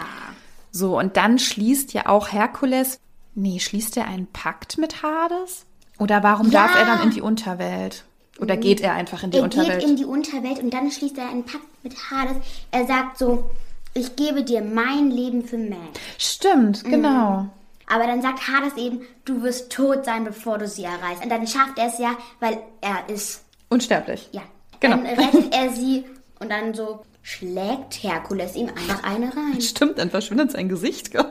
So, 0.70 0.98
und 0.98 1.18
dann 1.18 1.38
schließt 1.38 1.92
ja 1.92 2.06
auch 2.06 2.32
Herkules, 2.32 2.98
nee, 3.34 3.60
schließt 3.60 3.98
er 3.98 4.06
einen 4.06 4.26
Pakt 4.26 4.78
mit 4.78 5.02
Hades? 5.02 5.66
Oder 5.98 6.22
warum 6.22 6.50
ja. 6.50 6.62
darf 6.62 6.74
er 6.74 6.86
dann 6.86 7.02
in 7.02 7.10
die 7.10 7.20
Unterwelt? 7.20 8.04
Oder 8.40 8.56
geht 8.56 8.80
er 8.80 8.94
einfach 8.94 9.22
in 9.22 9.32
die 9.32 9.36
er 9.36 9.44
Unterwelt? 9.44 9.68
Er 9.68 9.78
geht 9.80 9.88
in 9.90 9.96
die 9.96 10.06
Unterwelt 10.06 10.62
und 10.62 10.72
dann 10.72 10.90
schließt 10.90 11.18
er 11.18 11.28
einen 11.28 11.44
Pakt 11.44 11.66
mit 11.82 11.94
Hades. 12.10 12.38
Er 12.70 12.86
sagt 12.86 13.18
so, 13.18 13.50
ich 13.94 14.16
gebe 14.16 14.42
dir 14.42 14.62
mein 14.62 15.10
Leben 15.10 15.44
für 15.44 15.58
Meg. 15.58 15.78
Stimmt, 16.18 16.84
genau. 16.84 17.40
Mhm. 17.40 17.50
Aber 17.86 18.06
dann 18.06 18.22
sagt 18.22 18.48
Hades 18.48 18.76
eben, 18.76 19.02
du 19.24 19.42
wirst 19.42 19.70
tot 19.70 20.04
sein, 20.04 20.24
bevor 20.24 20.58
du 20.58 20.66
sie 20.66 20.84
erreichst. 20.84 21.22
Und 21.22 21.30
dann 21.30 21.46
schafft 21.46 21.78
er 21.78 21.88
es 21.88 21.98
ja, 21.98 22.16
weil 22.40 22.58
er 22.80 23.08
ist... 23.12 23.44
Unsterblich. 23.68 24.28
Ja. 24.32 24.42
Genau. 24.80 24.96
Dann 24.96 25.06
rettet 25.06 25.54
er 25.54 25.70
sie 25.70 26.04
und 26.40 26.50
dann 26.50 26.74
so 26.74 27.04
schlägt 27.22 28.02
Herkules 28.02 28.56
ihm 28.56 28.68
einfach 28.68 29.04
eine 29.04 29.26
rein. 29.26 29.60
Stimmt, 29.60 29.98
dann 29.98 30.10
verschwindet 30.10 30.52
sein 30.52 30.68
Gesicht. 30.68 31.12
Gell? 31.12 31.26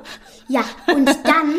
Ja, 0.48 0.64
und 0.88 1.08
dann 1.26 1.56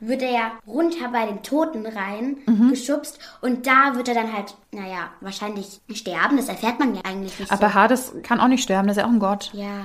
wird 0.00 0.22
er 0.22 0.30
ja 0.30 0.52
runter 0.66 1.08
bei 1.12 1.26
den 1.26 1.42
Toten 1.42 1.86
rein 1.86 2.38
mhm. 2.46 2.70
geschubst 2.70 3.18
und 3.42 3.66
da 3.66 3.94
wird 3.94 4.08
er 4.08 4.14
dann 4.14 4.32
halt, 4.32 4.54
naja, 4.72 5.10
wahrscheinlich 5.20 5.80
sterben. 5.92 6.36
Das 6.36 6.48
erfährt 6.48 6.78
man 6.80 6.94
ja 6.94 7.02
eigentlich 7.04 7.38
nicht. 7.38 7.52
Aber 7.52 7.68
so. 7.68 7.74
Hades 7.74 8.12
kann 8.22 8.40
auch 8.40 8.48
nicht 8.48 8.62
sterben, 8.62 8.88
das 8.88 8.96
ist 8.96 9.02
ja 9.02 9.06
auch 9.06 9.12
ein 9.12 9.20
Gott. 9.20 9.50
Ja. 9.52 9.84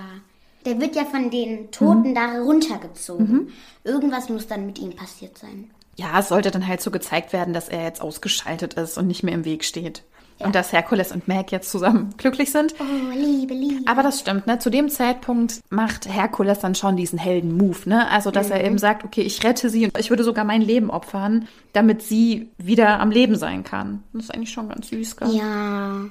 Der 0.65 0.79
wird 0.81 0.95
ja 0.95 1.05
von 1.05 1.29
den 1.29 1.72
Toten 1.72 2.10
mhm. 2.10 2.15
da 2.15 2.41
runtergezogen. 2.41 3.31
Mhm. 3.31 3.48
Irgendwas 3.84 4.29
muss 4.29 4.48
dann 4.48 4.65
mit 4.65 4.79
ihm 4.79 4.95
passiert 4.95 5.38
sein. 5.38 5.69
Ja, 5.95 6.19
es 6.19 6.27
sollte 6.27 6.51
dann 6.51 6.67
halt 6.67 6.81
so 6.81 6.91
gezeigt 6.91 7.31
werden, 7.31 7.53
dass 7.53 7.69
er 7.69 7.84
jetzt 7.84 8.01
ausgeschaltet 8.01 8.74
ist 8.74 8.98
und 8.98 9.07
nicht 9.07 9.24
mehr 9.24 9.34
im 9.34 9.45
Weg 9.45 9.63
steht. 9.63 10.03
Ja. 10.39 10.48
Und 10.48 10.55
dass 10.55 10.74
Herkules 10.74 11.13
und 11.13 11.29
Meg 11.29 11.51
jetzt 11.53 11.72
zusammen 11.72 12.13
glücklich 12.17 12.51
sind. 12.51 12.75
Oh, 12.79 13.13
Liebe, 13.13 13.53
Liebe. 13.53 13.89
Aber 13.89 14.03
das 14.03 14.19
stimmt, 14.19 14.48
ne? 14.48 14.60
Zu 14.60 14.69
dem 14.69 14.89
Zeitpunkt 14.89 15.62
macht 15.69 16.10
Herkules 16.10 16.60
dann 16.60 16.75
schon 16.75 16.98
diesen 16.98 17.17
Helden-Move, 17.17 17.88
ne? 17.88 18.10
Also, 18.10 18.31
dass 18.31 18.48
mhm. 18.48 18.53
er 18.53 18.63
eben 18.65 18.77
sagt, 18.77 19.05
okay, 19.05 19.22
ich 19.22 19.43
rette 19.45 19.69
sie 19.69 19.86
und 19.86 19.98
ich 19.98 20.10
würde 20.10 20.25
sogar 20.25 20.43
mein 20.43 20.62
Leben 20.62 20.89
opfern, 20.89 21.48
damit 21.72 22.01
sie 22.01 22.50
wieder 22.57 23.00
am 23.00 23.12
Leben 23.12 23.38
sein 23.38 23.63
kann. 23.63 24.03
Das 24.12 24.25
ist 24.25 24.34
eigentlich 24.34 24.51
schon 24.51 24.67
ganz 24.67 24.89
süß, 24.89 25.15
gell? 25.15 25.29
Ja. 25.34 26.01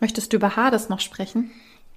Möchtest 0.00 0.32
du 0.32 0.38
über 0.38 0.56
Hades 0.56 0.88
noch 0.88 0.98
sprechen? 0.98 1.52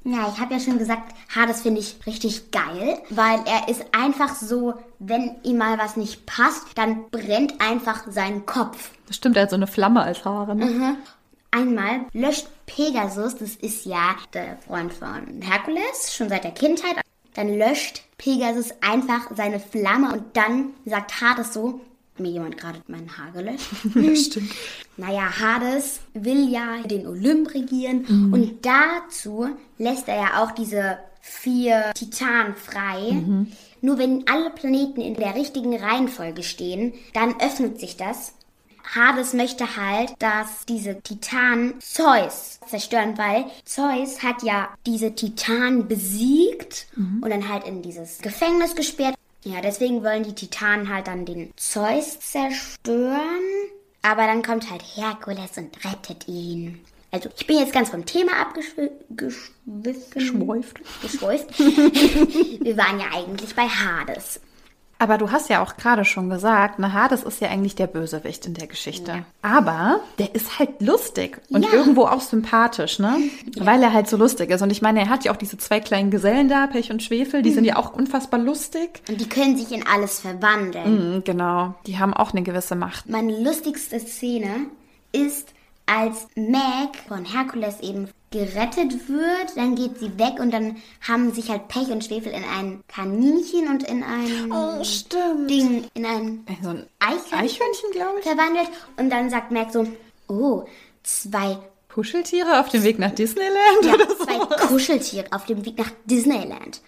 Ja, 0.07 0.31
ich 0.31 0.39
habe 0.39 0.53
ja 0.53 0.59
schon 0.59 0.77
gesagt, 0.77 1.15
Hades 1.35 1.61
finde 1.61 1.81
ich 1.81 1.97
richtig 2.05 2.51
geil, 2.51 2.99
weil 3.09 3.39
er 3.45 3.67
ist 3.67 3.83
einfach 3.91 4.35
so, 4.35 4.75
wenn 4.99 5.35
ihm 5.41 5.57
mal 5.57 5.79
was 5.79 5.97
nicht 5.97 6.27
passt, 6.27 6.67
dann 6.75 7.09
brennt 7.09 7.59
einfach 7.59 8.03
sein 8.11 8.45
Kopf. 8.45 8.91
Das 9.07 9.15
stimmt, 9.15 9.35
er 9.35 9.43
hat 9.43 9.49
so 9.49 9.55
eine 9.55 9.65
Flamme 9.65 10.03
als 10.03 10.23
Haare. 10.23 10.55
Ne? 10.55 10.65
Mhm. 10.65 10.97
Einmal 11.49 12.01
löscht 12.13 12.47
Pegasus, 12.67 13.35
das 13.37 13.55
ist 13.55 13.85
ja 13.85 14.15
der 14.33 14.57
Freund 14.57 14.93
von 14.93 15.41
Herkules, 15.41 16.13
schon 16.15 16.29
seit 16.29 16.43
der 16.43 16.51
Kindheit. 16.51 16.97
Dann 17.33 17.57
löscht 17.57 18.03
Pegasus 18.19 18.69
einfach 18.81 19.31
seine 19.35 19.59
Flamme 19.59 20.13
und 20.13 20.37
dann 20.37 20.73
sagt 20.85 21.19
Hades 21.19 21.51
so, 21.51 21.81
mir 22.19 22.31
jemand 22.31 22.57
gerade 22.57 22.79
mein 22.87 23.17
Haar 23.17 23.31
gelöscht. 23.31 23.69
ja, 23.95 24.15
stimmt. 24.15 24.51
Naja, 24.97 25.29
Hades 25.39 25.99
will 26.13 26.49
ja 26.49 26.81
den 26.83 27.07
Olymp 27.07 27.53
regieren 27.53 28.05
mhm. 28.07 28.33
und 28.33 28.65
dazu 28.65 29.47
lässt 29.77 30.07
er 30.07 30.15
ja 30.15 30.43
auch 30.43 30.51
diese 30.51 30.97
vier 31.21 31.91
Titanen 31.95 32.55
frei. 32.55 33.11
Mhm. 33.11 33.51
Nur 33.81 33.97
wenn 33.97 34.27
alle 34.27 34.49
Planeten 34.51 35.01
in 35.01 35.15
der 35.15 35.35
richtigen 35.35 35.75
Reihenfolge 35.75 36.43
stehen, 36.43 36.93
dann 37.13 37.39
öffnet 37.39 37.79
sich 37.79 37.97
das. 37.97 38.33
Hades 38.93 39.33
möchte 39.33 39.75
halt, 39.77 40.13
dass 40.19 40.65
diese 40.67 41.01
Titanen 41.01 41.79
Zeus 41.81 42.59
zerstören, 42.67 43.17
weil 43.17 43.45
Zeus 43.63 44.21
hat 44.21 44.43
ja 44.43 44.69
diese 44.85 45.15
Titanen 45.15 45.87
besiegt 45.87 46.87
mhm. 46.95 47.21
und 47.23 47.29
dann 47.29 47.49
halt 47.49 47.65
in 47.65 47.81
dieses 47.81 48.19
Gefängnis 48.19 48.75
gesperrt. 48.75 49.15
Ja, 49.45 49.61
deswegen 49.61 50.03
wollen 50.03 50.23
die 50.23 50.33
Titanen 50.33 50.89
halt 50.89 51.05
dann 51.07 51.23
den 51.23 51.53
Zeus 51.55 52.19
zerstören. 52.19 53.19
Aber 54.01 54.25
dann 54.25 54.41
kommt 54.41 54.69
halt 54.71 54.81
Herkules 54.95 55.57
und 55.57 55.85
rettet 55.85 56.27
ihn. 56.27 56.83
Also, 57.11 57.29
ich 57.37 57.45
bin 57.45 57.59
jetzt 57.59 57.71
ganz 57.71 57.91
vom 57.91 58.05
Thema 58.05 58.41
abgeschwiffen. 58.41 58.89
Geschweift. 60.11 60.79
Geschweift. 61.01 61.59
Wir 61.59 62.75
waren 62.75 62.99
ja 62.99 63.05
eigentlich 63.13 63.55
bei 63.55 63.67
Hades. 63.67 64.39
Aber 64.97 65.17
du 65.17 65.31
hast 65.31 65.49
ja 65.49 65.61
auch 65.61 65.75
gerade 65.75 66.05
schon 66.05 66.29
gesagt, 66.29 66.79
na 66.79 66.93
Hades 66.93 67.23
ist 67.23 67.41
ja 67.41 67.49
eigentlich 67.49 67.75
der 67.75 67.87
Bösewicht 67.87 68.45
in 68.45 68.53
der 68.53 68.67
Geschichte. 68.67 69.11
Ja. 69.11 69.25
Aber 69.41 69.99
der 70.19 70.33
ist 70.33 70.57
halt 70.57 70.81
lustig 70.81 71.41
und 71.49 71.63
ja. 71.63 71.73
irgendwo 71.73 72.03
auch 72.03 72.21
sympathisch, 72.21 72.99
ne? 72.99 73.17
Ja. 73.55 73.65
Weil 73.65 73.81
er 73.83 73.93
halt 73.93 74.09
so 74.09 74.17
lustig 74.17 74.49
ist. 74.49 74.61
Und 74.61 74.71
ich 74.71 74.81
meine, 74.81 74.99
er 74.99 75.09
hat 75.09 75.23
ja 75.23 75.31
auch 75.31 75.37
diese 75.37 75.57
zwei 75.57 75.79
kleinen 75.79 76.11
Gesellen 76.11 76.49
da, 76.49 76.67
Pech 76.67 76.91
und 76.91 77.03
Schwefel, 77.03 77.41
die 77.41 77.51
mhm. 77.51 77.53
sind 77.53 77.65
ja 77.65 77.77
auch 77.77 77.93
unfassbar 77.93 78.39
lustig. 78.39 79.01
Und 79.07 79.21
die 79.21 79.29
können 79.29 79.57
sich 79.57 79.71
in 79.71 79.85
alles 79.87 80.19
verwandeln. 80.19 81.15
Mhm, 81.15 81.23
genau. 81.23 81.75
Die 81.85 81.97
haben 81.99 82.13
auch 82.13 82.31
eine 82.31 82.43
gewisse 82.43 82.75
Macht. 82.75 83.09
Meine 83.09 83.41
lustigste 83.41 83.99
Szene 83.99 84.67
ist, 85.11 85.53
als 85.85 86.27
Meg 86.35 86.95
von 87.07 87.25
Herkules 87.25 87.79
eben 87.81 88.09
gerettet 88.31 89.07
wird, 89.07 89.55
dann 89.55 89.75
geht 89.75 89.99
sie 89.99 90.17
weg 90.17 90.39
und 90.39 90.51
dann 90.51 90.77
haben 91.07 91.31
sich 91.31 91.49
halt 91.49 91.67
Pech 91.67 91.89
und 91.89 92.03
Schwefel 92.03 92.33
in 92.33 92.43
ein 92.43 92.83
Kaninchen 92.87 93.67
und 93.69 93.83
in 93.83 94.03
ein 94.03 94.51
oh, 94.51 94.83
Ding, 95.47 95.85
in 95.93 96.05
ein, 96.05 96.45
so 96.61 96.69
ein 96.69 96.87
Eichhörnchen, 96.99 97.39
Eichhörnchen 97.39 97.91
glaube 97.91 98.19
ich. 98.19 98.25
verwandelt. 98.25 98.69
Und 98.97 99.09
dann 99.09 99.29
sagt 99.29 99.51
Meg 99.51 99.71
so, 99.71 99.87
oh, 100.27 100.65
zwei 101.03 101.57
Kuscheltiere 101.93 102.59
auf 102.59 102.69
dem 102.69 102.83
Weg 102.83 102.99
nach 102.99 103.11
Disneyland? 103.11 103.83
Ja, 103.83 103.93
oder 103.93 104.09
zwei 104.17 104.67
Kuscheltiere 104.67 105.27
auf 105.31 105.45
dem 105.45 105.65
Weg 105.65 105.77
nach 105.77 105.91
Disneyland. 106.05 106.81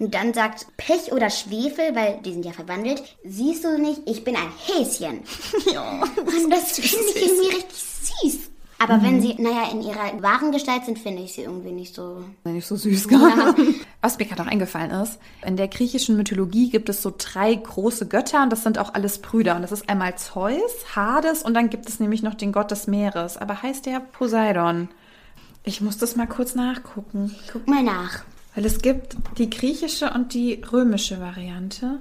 Und 0.00 0.14
dann 0.14 0.32
sagt 0.32 0.66
Pech 0.78 1.12
oder 1.12 1.28
Schwefel, 1.28 1.94
weil 1.94 2.20
die 2.24 2.32
sind 2.32 2.46
ja 2.46 2.52
verwandelt, 2.52 3.02
siehst 3.22 3.64
du 3.64 3.78
nicht, 3.78 4.00
ich 4.06 4.24
bin 4.24 4.34
ein 4.34 4.50
Häschen. 4.66 5.20
Ja. 5.72 6.02
Und 6.02 6.50
das 6.50 6.72
finde 6.72 7.10
ich 7.14 7.22
irgendwie 7.22 7.54
richtig 7.54 7.84
süß. 8.22 8.50
Aber 8.78 8.96
mhm. 8.96 9.02
wenn 9.02 9.20
sie, 9.20 9.34
naja, 9.34 9.70
in 9.70 9.82
ihrer 9.82 10.22
wahren 10.22 10.52
Gestalt 10.52 10.86
sind, 10.86 10.98
finde 10.98 11.22
ich 11.22 11.34
sie 11.34 11.42
irgendwie 11.42 11.70
nicht 11.70 11.94
so. 11.94 12.24
Nicht 12.44 12.66
so 12.66 12.76
süß, 12.76 13.08
ja. 13.10 13.54
Was 14.00 14.18
mir 14.18 14.24
gerade 14.24 14.42
noch 14.42 14.50
eingefallen 14.50 14.90
ist, 14.90 15.18
in 15.44 15.58
der 15.58 15.68
griechischen 15.68 16.16
Mythologie 16.16 16.70
gibt 16.70 16.88
es 16.88 17.02
so 17.02 17.12
drei 17.16 17.54
große 17.54 18.08
Götter 18.08 18.42
und 18.42 18.50
das 18.50 18.62
sind 18.62 18.78
auch 18.78 18.94
alles 18.94 19.18
Brüder. 19.18 19.54
Und 19.54 19.62
das 19.62 19.72
ist 19.72 19.90
einmal 19.90 20.16
Zeus, 20.16 20.96
Hades 20.96 21.42
und 21.42 21.52
dann 21.52 21.68
gibt 21.68 21.90
es 21.90 22.00
nämlich 22.00 22.22
noch 22.22 22.34
den 22.34 22.52
Gott 22.52 22.70
des 22.70 22.86
Meeres. 22.86 23.36
Aber 23.36 23.62
heißt 23.62 23.84
der 23.84 24.00
Poseidon? 24.00 24.88
Ich 25.62 25.82
muss 25.82 25.98
das 25.98 26.16
mal 26.16 26.26
kurz 26.26 26.54
nachgucken. 26.54 27.36
Guck 27.52 27.68
mal 27.68 27.82
nach. 27.82 28.24
Weil 28.54 28.66
es 28.66 28.80
gibt 28.82 29.16
die 29.38 29.48
griechische 29.48 30.10
und 30.10 30.34
die 30.34 30.62
römische 30.72 31.20
Variante. 31.20 32.00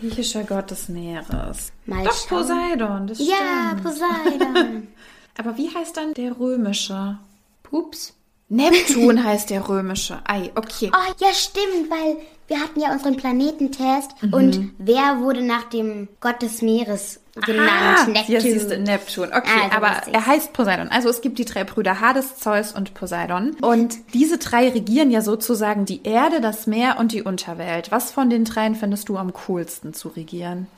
Griechischer 0.00 0.44
Gott 0.44 0.70
des 0.70 0.88
Meeres. 0.88 1.72
Mal 1.86 2.04
Doch, 2.04 2.12
schauen. 2.12 2.38
Poseidon, 2.40 3.06
das 3.06 3.18
Ja, 3.18 3.76
Poseidon. 3.82 4.88
Aber 5.38 5.56
wie 5.56 5.74
heißt 5.74 5.96
dann 5.96 6.12
der 6.14 6.38
römische? 6.38 7.18
Pups. 7.62 8.14
Neptun 8.48 9.24
heißt 9.24 9.50
der 9.50 9.68
römische. 9.68 10.20
Ei, 10.24 10.52
okay. 10.54 10.90
Oh, 10.94 11.12
ja, 11.18 11.32
stimmt, 11.32 11.90
weil 11.90 12.18
wir 12.48 12.60
hatten 12.60 12.80
ja 12.80 12.92
unseren 12.92 13.16
Planetentest 13.16 14.22
mhm. 14.22 14.32
und 14.32 14.70
wer 14.78 15.20
wurde 15.20 15.42
nach 15.42 15.64
dem 15.64 16.08
Gott 16.20 16.42
des 16.42 16.62
Meeres 16.62 17.20
genannt? 17.44 17.70
Ah, 17.70 18.06
Neptun. 18.06 18.34
Ja, 18.34 18.40
siehst 18.40 18.70
du, 18.70 18.78
Neptun. 18.78 19.28
Okay, 19.28 19.50
also 19.64 19.76
aber 19.76 20.12
er 20.12 20.26
heißt 20.26 20.52
Poseidon. 20.52 20.88
Also 20.88 21.08
es 21.08 21.20
gibt 21.20 21.38
die 21.38 21.44
drei 21.44 21.64
Brüder 21.64 22.00
Hades, 22.00 22.36
Zeus 22.36 22.72
und 22.72 22.94
Poseidon. 22.94 23.56
Und 23.62 23.96
diese 24.14 24.38
drei 24.38 24.68
regieren 24.68 25.10
ja 25.10 25.22
sozusagen 25.22 25.84
die 25.84 26.04
Erde, 26.04 26.40
das 26.40 26.66
Meer 26.66 26.98
und 26.98 27.12
die 27.12 27.22
Unterwelt. 27.22 27.90
Was 27.90 28.12
von 28.12 28.30
den 28.30 28.44
dreien 28.44 28.74
findest 28.74 29.08
du 29.08 29.16
am 29.16 29.32
coolsten 29.32 29.92
zu 29.92 30.08
regieren? 30.08 30.68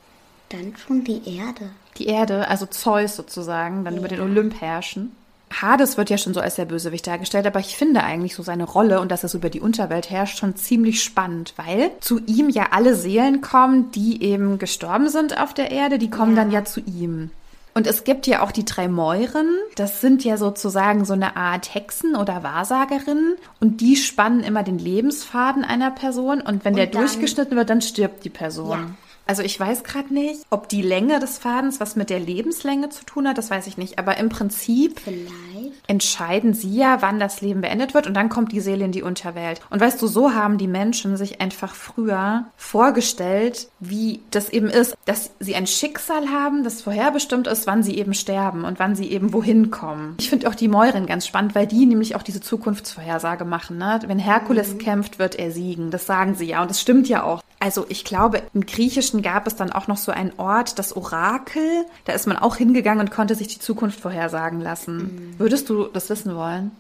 Dann 0.49 0.75
schon 0.77 1.05
die 1.05 1.37
Erde. 1.37 1.71
Die 1.99 2.07
Erde, 2.07 2.49
also 2.49 2.65
Zeus 2.65 3.17
sozusagen, 3.17 3.85
dann 3.85 3.95
ja. 3.95 4.01
über 4.01 4.09
den 4.09 4.21
Olymp 4.21 4.61
herrschen. 4.61 5.15
Hades 5.51 5.97
wird 5.97 6.11
ja 6.11 6.19
schon 6.19 6.35
so 6.35 6.41
als 6.41 6.57
der 6.57 6.65
Bösewicht 6.65 7.07
dargestellt, 7.07 7.47
aber 7.47 7.61
ich 7.61 7.77
finde 7.77 8.03
eigentlich 8.03 8.35
so 8.35 8.43
seine 8.43 8.65
Rolle 8.65 9.01
und 9.01 9.11
dass 9.11 9.23
so 9.23 9.39
über 9.39 9.51
die 9.51 9.61
Unterwelt 9.61 10.11
herrscht 10.11 10.39
schon 10.39 10.57
ziemlich 10.57 11.03
spannend, 11.03 11.55
weil 11.57 11.91
zu 12.01 12.21
ihm 12.27 12.49
ja 12.49 12.69
alle 12.71 12.95
Seelen 12.95 13.41
kommen, 13.41 13.91
die 13.91 14.23
eben 14.23 14.59
gestorben 14.59 15.09
sind 15.09 15.41
auf 15.41 15.55
der 15.55 15.71
Erde, 15.71 15.99
die 15.99 16.11
kommen 16.11 16.37
ja. 16.37 16.43
dann 16.43 16.51
ja 16.51 16.65
zu 16.65 16.81
ihm. 16.81 17.31
Und 17.75 17.87
es 17.87 18.03
gibt 18.03 18.27
ja 18.27 18.43
auch 18.43 18.51
die 18.51 18.65
drei 18.65 18.89
Mäuren. 18.89 19.47
Das 19.77 20.01
sind 20.01 20.25
ja 20.25 20.37
sozusagen 20.37 21.05
so 21.05 21.13
eine 21.13 21.37
Art 21.37 21.75
Hexen 21.75 22.17
oder 22.17 22.43
Wahrsagerinnen. 22.43 23.37
Und 23.61 23.81
die 23.81 23.95
spannen 23.95 24.43
immer 24.43 24.65
den 24.65 24.81
Lebensfaden 24.81 25.65
einer 25.65 25.93
Person. 25.93 26.41
Und 26.41 26.65
wenn 26.65 26.73
und 26.73 26.79
der 26.79 26.87
durchgeschnitten 26.87 27.57
wird, 27.57 27.71
dann 27.71 27.81
stirbt 27.81 28.25
die 28.25 28.31
Person. 28.31 28.79
Ja. 28.81 28.87
Also 29.29 29.43
ich 29.43 29.61
weiß 29.61 29.85
gerade 29.85 30.13
nicht, 30.13 30.41
ob 30.49 30.71
die 30.71 30.81
Länge 30.81 31.21
des 31.21 31.37
Fadens 31.37 31.81
was 31.81 31.97
mit 31.97 32.09
der 32.09 32.19
Lebenslänge 32.19 32.89
zu 32.89 33.05
tun 33.05 33.29
hat, 33.29 33.37
das 33.37 33.51
weiß 33.51 33.67
ich 33.67 33.77
nicht. 33.77 33.99
Aber 33.99 34.17
im 34.17 34.31
Prinzip 34.31 35.01
Vielleicht. 35.01 35.87
entscheiden 35.87 36.55
sie 36.55 36.75
ja, 36.75 37.03
wann 37.03 37.21
das 37.21 37.43
Leben 37.43 37.61
beendet 37.61 37.93
wird 37.93 38.07
und 38.07 38.15
dann 38.15 38.31
kommt 38.31 38.53
die 38.53 38.61
Seele 38.61 38.87
in 38.87 38.93
die 38.93 39.03
Unterwelt. 39.03 39.61
Und 39.69 39.83
weißt 39.83 40.01
du, 40.01 40.07
so 40.07 40.33
haben 40.33 40.57
die 40.57 40.67
Menschen 40.67 41.19
sich 41.19 41.43
einfach 41.43 41.75
früher 41.75 42.47
vorgestellt, 42.57 43.69
wie 43.81 44.23
das 44.31 44.49
eben 44.49 44.69
ist, 44.69 44.97
dass 45.05 45.31
sie 45.41 45.55
ein 45.55 45.67
Schicksal 45.67 46.31
haben, 46.31 46.65
das 46.65 46.81
vorherbestimmt 46.81 47.49
ist, 47.49 47.67
wann 47.67 47.83
sie 47.83 47.99
eben 47.99 48.15
sterben 48.15 48.65
und 48.65 48.79
wann 48.79 48.97
sie 48.97 49.11
eben 49.11 49.35
wohin 49.35 49.71
kommen. 49.71 50.15
Ich 50.21 50.31
finde 50.31 50.49
auch 50.49 50.55
die 50.55 50.69
Mäuren 50.69 51.05
ganz 51.05 51.27
spannend, 51.27 51.55
weil 51.55 51.67
die 51.67 51.85
nämlich 51.85 52.17
auch 52.17 52.23
diese 52.23 52.41
Zukunftsvorhersage 52.41 53.45
machen. 53.45 53.77
Ne? 53.77 54.01
Wenn 54.07 54.19
Herkules 54.19 54.79
kämpft, 54.79 55.19
wird 55.19 55.35
er 55.39 55.51
siegen. 55.51 55.91
Das 55.91 56.07
sagen 56.07 56.35
sie 56.35 56.47
ja 56.47 56.63
und 56.63 56.71
das 56.71 56.81
stimmt 56.81 57.11
ja 57.11 57.25
auch. 57.25 57.43
Also 57.61 57.87
ich 57.89 58.05
glaube, 58.05 58.43
im 58.55 58.67
Griechischen 58.67 59.18
gab 59.23 59.47
es 59.47 59.57
dann 59.57 59.73
auch 59.73 59.87
noch 59.89 59.97
so 59.97 60.13
einen 60.13 60.33
Ort, 60.37 60.79
das 60.79 60.97
Orakel. 60.97 61.85
Da 62.05 62.13
ist 62.13 62.27
man 62.27 62.37
auch 62.37 62.57
hingegangen 62.57 63.01
und 63.01 63.11
konnte 63.11 63.35
sich 63.35 63.49
die 63.49 63.59
Zukunft 63.59 64.01
vorhersagen 64.01 64.61
lassen. 64.61 65.35
Würdest 65.39 65.69
du 65.69 65.85
das 65.85 66.09
wissen 66.11 66.35
wollen? 66.35 66.71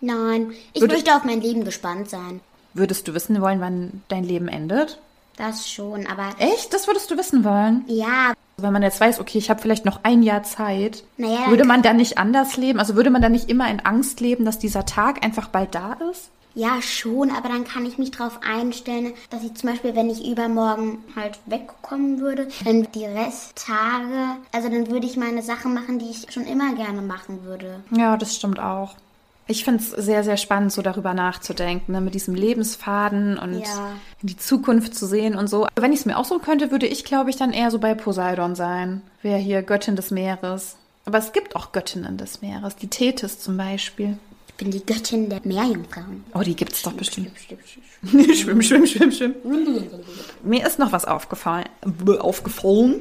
Nein, 0.00 0.52
ich 0.72 0.80
Würde- 0.82 0.94
möchte 0.94 1.14
auf 1.16 1.24
mein 1.24 1.40
Leben 1.40 1.64
gespannt 1.64 2.10
sein. 2.10 2.40
Würdest 2.74 3.06
du 3.08 3.14
wissen 3.14 3.40
wollen, 3.40 3.60
wann 3.60 4.02
dein 4.08 4.24
Leben 4.24 4.48
endet? 4.48 4.98
Das 5.36 5.68
schon, 5.68 6.06
aber 6.06 6.28
Echt? 6.38 6.72
Das 6.72 6.86
würdest 6.86 7.10
du 7.10 7.16
wissen 7.18 7.44
wollen? 7.44 7.84
ja, 7.88 8.34
Wenn 8.56 8.72
man 8.72 8.82
jetzt 8.82 9.00
weiß, 9.00 9.18
okay, 9.18 9.38
ich 9.38 9.50
habe 9.50 9.60
vielleicht 9.60 9.84
noch 9.84 10.00
ein 10.04 10.22
Jahr 10.22 10.44
Zeit, 10.44 11.02
Naja, 11.16 11.48
würde 11.48 11.64
man 11.64 11.82
dann 11.82 11.96
nicht 11.96 12.18
anders 12.18 12.56
leben? 12.56 12.78
Also 12.78 12.94
würde 12.94 13.10
man 13.10 13.20
dann 13.20 13.32
nicht 13.32 13.48
immer 13.50 13.68
in 13.68 13.80
Angst 13.80 14.20
leben, 14.20 14.44
dass 14.44 14.60
dieser 14.60 14.86
Tag 14.86 15.24
einfach 15.24 15.48
bald 15.48 15.74
da 15.74 15.94
ist? 16.12 16.28
Ja 16.54 16.80
schon, 16.82 17.30
aber 17.30 17.48
dann 17.48 17.64
kann 17.64 17.84
ich 17.86 17.98
mich 17.98 18.10
darauf 18.12 18.40
einstellen, 18.42 19.12
dass 19.30 19.42
ich 19.42 19.54
zum 19.54 19.70
Beispiel, 19.70 19.94
wenn 19.94 20.10
ich 20.10 20.26
übermorgen 20.28 20.98
halt 21.16 21.38
wegkommen 21.46 22.20
würde, 22.20 22.48
dann 22.64 22.86
die 22.94 23.06
Resttage, 23.06 24.36
also 24.52 24.68
dann 24.68 24.88
würde 24.90 25.06
ich 25.06 25.16
meine 25.16 25.42
Sachen 25.42 25.74
machen, 25.74 25.98
die 25.98 26.10
ich 26.10 26.32
schon 26.32 26.46
immer 26.46 26.74
gerne 26.74 27.02
machen 27.02 27.44
würde. 27.44 27.80
Ja, 27.90 28.16
das 28.16 28.36
stimmt 28.36 28.60
auch. 28.60 28.94
Ich 29.46 29.62
finde 29.64 29.82
es 29.82 29.90
sehr, 29.90 30.24
sehr 30.24 30.38
spannend, 30.38 30.72
so 30.72 30.80
darüber 30.80 31.12
nachzudenken, 31.12 31.92
ne? 31.92 32.00
mit 32.00 32.14
diesem 32.14 32.34
Lebensfaden 32.34 33.38
und 33.38 33.60
Ja. 33.60 33.90
in 34.22 34.28
die 34.28 34.38
Zukunft 34.38 34.94
zu 34.94 35.06
sehen 35.06 35.34
und 35.34 35.48
so. 35.48 35.66
Wenn 35.76 35.92
ich 35.92 36.00
es 36.00 36.06
mir 36.06 36.16
auch 36.16 36.24
so 36.24 36.38
könnte, 36.38 36.70
würde 36.70 36.86
ich, 36.86 37.04
glaube 37.04 37.28
ich, 37.28 37.36
dann 37.36 37.52
eher 37.52 37.70
so 37.70 37.78
bei 37.78 37.94
Poseidon 37.94 38.54
sein. 38.54 39.02
Wäre 39.20 39.38
hier 39.38 39.62
Göttin 39.62 39.96
des 39.96 40.10
Meeres. 40.10 40.76
Aber 41.04 41.18
es 41.18 41.32
gibt 41.34 41.56
auch 41.56 41.72
Göttinnen 41.72 42.16
des 42.16 42.40
Meeres, 42.40 42.76
die 42.76 42.88
Tethys 42.88 43.38
zum 43.38 43.58
Beispiel. 43.58 44.16
Ich 44.56 44.58
bin 44.64 44.70
die 44.70 44.86
Göttin 44.86 45.28
der 45.28 45.40
Meerjungfrauen. 45.42 46.24
Oh, 46.32 46.38
die 46.38 46.54
gibt's 46.54 46.82
doch 46.82 46.92
bestimmt. 46.92 47.32
Schwimm, 48.36 48.62
schwimm, 48.62 48.86
schwimm, 48.86 49.10
schwimm. 49.10 49.34
Mir 50.44 50.64
ist 50.64 50.78
noch 50.78 50.92
was 50.92 51.06
aufgefallen. 51.06 51.64
Aufgefallen. 52.20 53.00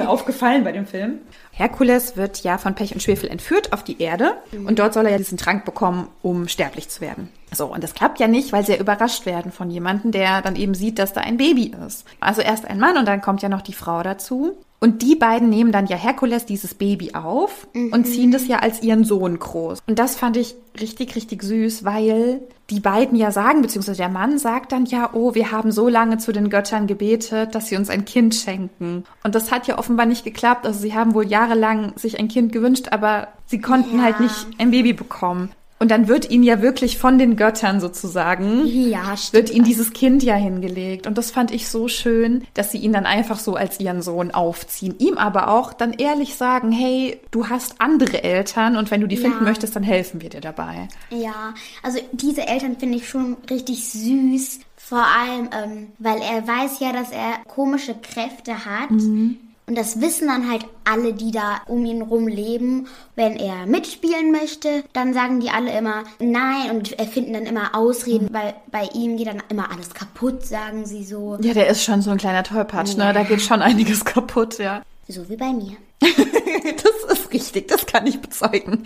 aufgefallen 0.06 0.64
bei 0.64 0.72
dem 0.72 0.86
Film. 0.86 1.18
Herkules 1.52 2.16
wird 2.16 2.42
ja 2.42 2.58
von 2.58 2.74
Pech 2.74 2.94
und 2.94 3.00
Schwefel 3.00 3.28
entführt 3.28 3.72
auf 3.72 3.84
die 3.84 4.02
Erde 4.02 4.38
und 4.66 4.80
dort 4.80 4.92
soll 4.92 5.04
er 5.06 5.12
ja 5.12 5.18
diesen 5.18 5.38
Trank 5.38 5.64
bekommen, 5.64 6.08
um 6.22 6.48
sterblich 6.48 6.88
zu 6.88 7.00
werden. 7.00 7.28
So, 7.52 7.66
und 7.72 7.84
das 7.84 7.94
klappt 7.94 8.18
ja 8.18 8.26
nicht, 8.26 8.52
weil 8.52 8.66
sie 8.66 8.72
ja 8.72 8.78
überrascht 8.78 9.24
werden 9.24 9.52
von 9.52 9.70
jemandem, 9.70 10.10
der 10.10 10.42
dann 10.42 10.56
eben 10.56 10.74
sieht, 10.74 10.98
dass 10.98 11.12
da 11.12 11.20
ein 11.20 11.36
Baby 11.36 11.72
ist. 11.86 12.06
Also 12.18 12.40
erst 12.40 12.64
ein 12.64 12.80
Mann 12.80 12.96
und 12.96 13.06
dann 13.06 13.20
kommt 13.20 13.42
ja 13.42 13.48
noch 13.48 13.62
die 13.62 13.72
Frau 13.72 14.02
dazu. 14.02 14.56
Und 14.80 15.02
die 15.02 15.16
beiden 15.16 15.48
nehmen 15.48 15.72
dann 15.72 15.86
ja 15.86 15.96
Herkules 15.96 16.46
dieses 16.46 16.74
Baby 16.74 17.14
auf 17.14 17.66
und 17.74 18.06
ziehen 18.06 18.30
das 18.30 18.46
ja 18.46 18.58
als 18.60 18.80
ihren 18.82 19.02
Sohn 19.02 19.38
groß. 19.38 19.80
Und 19.88 19.98
das 19.98 20.14
fand 20.14 20.36
ich 20.36 20.54
richtig, 20.80 21.16
richtig 21.16 21.42
süß, 21.42 21.84
weil 21.84 22.40
die 22.70 22.78
beiden 22.78 23.16
ja 23.18 23.32
sagen, 23.32 23.60
beziehungsweise 23.62 23.96
der 23.98 24.08
Mann 24.08 24.38
sagt 24.38 24.70
dann 24.70 24.84
ja, 24.86 25.10
oh, 25.14 25.34
wir 25.34 25.50
haben 25.50 25.72
so 25.72 25.88
lange 25.88 26.18
zu 26.18 26.30
den 26.30 26.48
Göttern 26.48 26.86
gebetet, 26.86 27.56
dass 27.56 27.66
sie 27.66 27.76
uns 27.76 27.90
ein 27.90 28.04
Kind 28.04 28.36
schenken. 28.36 29.02
Und 29.24 29.34
das 29.34 29.50
hat 29.50 29.66
ja 29.66 29.78
offenbar 29.78 30.06
nicht 30.06 30.24
geklappt. 30.24 30.64
Also 30.64 30.78
sie 30.78 30.94
haben 30.94 31.12
wohl 31.14 31.26
jahrelang 31.26 31.94
sich 31.96 32.20
ein 32.20 32.28
Kind 32.28 32.52
gewünscht, 32.52 32.88
aber 32.92 33.28
sie 33.46 33.60
konnten 33.60 33.98
Ja. 33.98 34.04
halt 34.04 34.20
nicht 34.20 34.46
ein 34.58 34.70
Baby 34.70 34.92
bekommen. 34.92 35.50
Und 35.80 35.90
dann 35.90 36.08
wird 36.08 36.30
ihnen 36.30 36.42
ja 36.42 36.60
wirklich 36.60 36.98
von 36.98 37.18
den 37.18 37.36
Göttern 37.36 37.80
sozusagen 37.80 38.66
Ja, 38.66 39.14
wird 39.32 39.50
ihnen 39.50 39.64
dieses 39.64 39.92
Kind 39.92 40.22
ja 40.24 40.34
hingelegt. 40.34 41.06
Und 41.06 41.16
das 41.16 41.30
fand 41.30 41.50
ich 41.52 41.68
so 41.68 41.86
schön, 41.88 42.44
dass 42.54 42.72
sie 42.72 42.78
ihn 42.78 42.92
dann 42.92 43.06
einfach 43.06 43.38
so 43.38 43.54
als 43.54 43.78
ihren 43.78 44.02
Sohn 44.02 44.32
aufziehen. 44.32 44.96
Ihm 44.98 45.18
aber 45.18 45.48
auch 45.48 45.72
dann 45.72 45.92
ehrlich 45.92 46.34
sagen, 46.34 46.72
hey, 46.72 47.20
du 47.30 47.48
hast 47.48 47.80
andere 47.80 48.24
Eltern 48.24 48.76
und 48.76 48.90
wenn 48.90 49.00
du 49.00 49.06
die 49.06 49.16
Ja. 49.16 49.22
finden 49.22 49.44
möchtest, 49.44 49.76
dann 49.76 49.82
helfen 49.84 50.20
wir 50.20 50.30
dir 50.30 50.40
dabei. 50.40 50.88
Ja, 51.10 51.54
also 51.82 52.00
diese 52.12 52.46
Eltern 52.48 52.76
finde 52.78 52.98
ich 52.98 53.08
schon 53.08 53.36
richtig 53.48 53.88
süß. 53.88 54.60
Vor 54.76 55.04
allem, 55.04 55.50
ähm, 55.52 55.86
weil 55.98 56.18
er 56.22 56.46
weiß 56.48 56.80
ja, 56.80 56.92
dass 56.92 57.10
er 57.10 57.34
komische 57.46 57.94
Kräfte 57.94 58.64
hat. 58.64 58.90
Und 59.68 59.76
das 59.76 60.00
wissen 60.00 60.28
dann 60.28 60.50
halt 60.50 60.64
alle, 60.84 61.12
die 61.12 61.30
da 61.30 61.60
um 61.66 61.84
ihn 61.84 62.00
rum 62.00 62.26
leben. 62.26 62.88
Wenn 63.16 63.36
er 63.36 63.66
mitspielen 63.66 64.32
möchte, 64.32 64.82
dann 64.94 65.12
sagen 65.12 65.40
die 65.40 65.50
alle 65.50 65.76
immer 65.76 66.04
nein 66.18 66.70
und 66.70 66.98
erfinden 66.98 67.34
dann 67.34 67.44
immer 67.44 67.74
Ausreden, 67.74 68.28
weil 68.32 68.54
bei 68.72 68.88
ihm 68.94 69.18
geht 69.18 69.26
dann 69.26 69.42
immer 69.50 69.70
alles 69.70 69.92
kaputt, 69.92 70.46
sagen 70.46 70.86
sie 70.86 71.04
so. 71.04 71.36
Ja, 71.42 71.52
der 71.52 71.66
ist 71.66 71.84
schon 71.84 72.00
so 72.00 72.10
ein 72.10 72.16
kleiner 72.16 72.44
Tollpatsch, 72.44 72.96
ne? 72.96 73.12
Da 73.12 73.24
geht 73.24 73.42
schon 73.42 73.60
einiges 73.60 74.06
kaputt, 74.06 74.58
ja. 74.58 74.80
So 75.06 75.28
wie 75.28 75.36
bei 75.36 75.52
mir. 75.52 75.76
Das 77.08 77.18
ist 77.18 77.32
richtig, 77.32 77.68
das 77.68 77.86
kann 77.86 78.06
ich 78.06 78.20
bezeugen. 78.20 78.84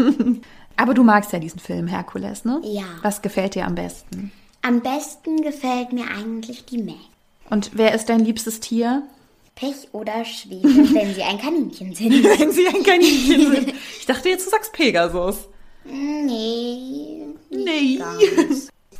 Aber 0.76 0.94
du 0.94 1.02
magst 1.02 1.32
ja 1.32 1.38
diesen 1.38 1.58
Film, 1.58 1.86
Herkules, 1.86 2.44
ne? 2.44 2.60
Ja. 2.62 2.84
Was 3.02 3.20
gefällt 3.20 3.54
dir 3.54 3.66
am 3.66 3.74
besten? 3.74 4.32
Am 4.62 4.80
besten 4.80 5.42
gefällt 5.42 5.92
mir 5.92 6.04
eigentlich 6.08 6.64
die 6.64 6.78
Meg. 6.78 6.96
Und 7.50 7.72
wer 7.74 7.94
ist 7.94 8.08
dein 8.08 8.20
liebstes 8.20 8.60
Tier? 8.60 9.02
Pech 9.60 9.88
oder 9.92 10.24
Schwefel, 10.24 10.94
wenn 10.94 11.14
sie 11.14 11.22
ein 11.22 11.38
Kaninchen 11.38 11.94
sind. 11.94 12.24
Wenn 12.24 12.50
sie 12.50 12.66
ein 12.66 12.82
Kaninchen 12.82 13.52
sind. 13.52 13.74
Ich 14.00 14.06
dachte 14.06 14.30
jetzt, 14.30 14.46
du 14.46 14.50
sagst 14.50 14.72
Pegasus. 14.72 15.48
Nee. 15.84 17.26
Nee. 17.50 18.00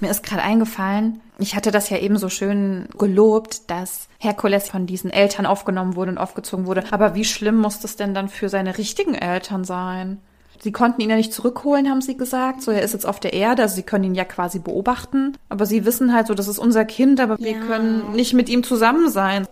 Mir 0.00 0.10
ist 0.10 0.22
gerade 0.22 0.42
eingefallen, 0.42 1.20
ich 1.38 1.56
hatte 1.56 1.70
das 1.70 1.90
ja 1.90 1.98
eben 1.98 2.16
so 2.16 2.28
schön 2.28 2.86
gelobt, 2.98 3.70
dass 3.70 4.08
Herkules 4.18 4.68
von 4.68 4.86
diesen 4.86 5.10
Eltern 5.10 5.46
aufgenommen 5.46 5.96
wurde 5.96 6.12
und 6.12 6.18
aufgezogen 6.18 6.66
wurde. 6.66 6.84
Aber 6.90 7.14
wie 7.14 7.24
schlimm 7.24 7.56
muss 7.58 7.80
das 7.80 7.96
denn 7.96 8.14
dann 8.14 8.28
für 8.28 8.48
seine 8.48 8.78
richtigen 8.78 9.14
Eltern 9.14 9.64
sein? 9.64 10.20
Sie 10.62 10.72
konnten 10.72 11.00
ihn 11.00 11.10
ja 11.10 11.16
nicht 11.16 11.32
zurückholen, 11.32 11.88
haben 11.88 12.02
sie 12.02 12.16
gesagt. 12.18 12.60
So, 12.62 12.70
er 12.70 12.82
ist 12.82 12.92
jetzt 12.92 13.06
auf 13.06 13.18
der 13.20 13.32
Erde, 13.32 13.62
also 13.62 13.74
sie 13.76 13.82
können 13.82 14.04
ihn 14.04 14.14
ja 14.14 14.24
quasi 14.24 14.58
beobachten. 14.58 15.36
Aber 15.48 15.64
sie 15.66 15.84
wissen 15.86 16.14
halt 16.14 16.26
so, 16.26 16.34
das 16.34 16.48
ist 16.48 16.58
unser 16.58 16.84
Kind, 16.84 17.18
aber 17.20 17.38
wir 17.38 17.52
Ja. 17.52 17.60
können 17.60 18.12
nicht 18.12 18.34
mit 18.34 18.48
ihm 18.50 18.62
zusammen 18.62 19.08
sein. 19.10 19.46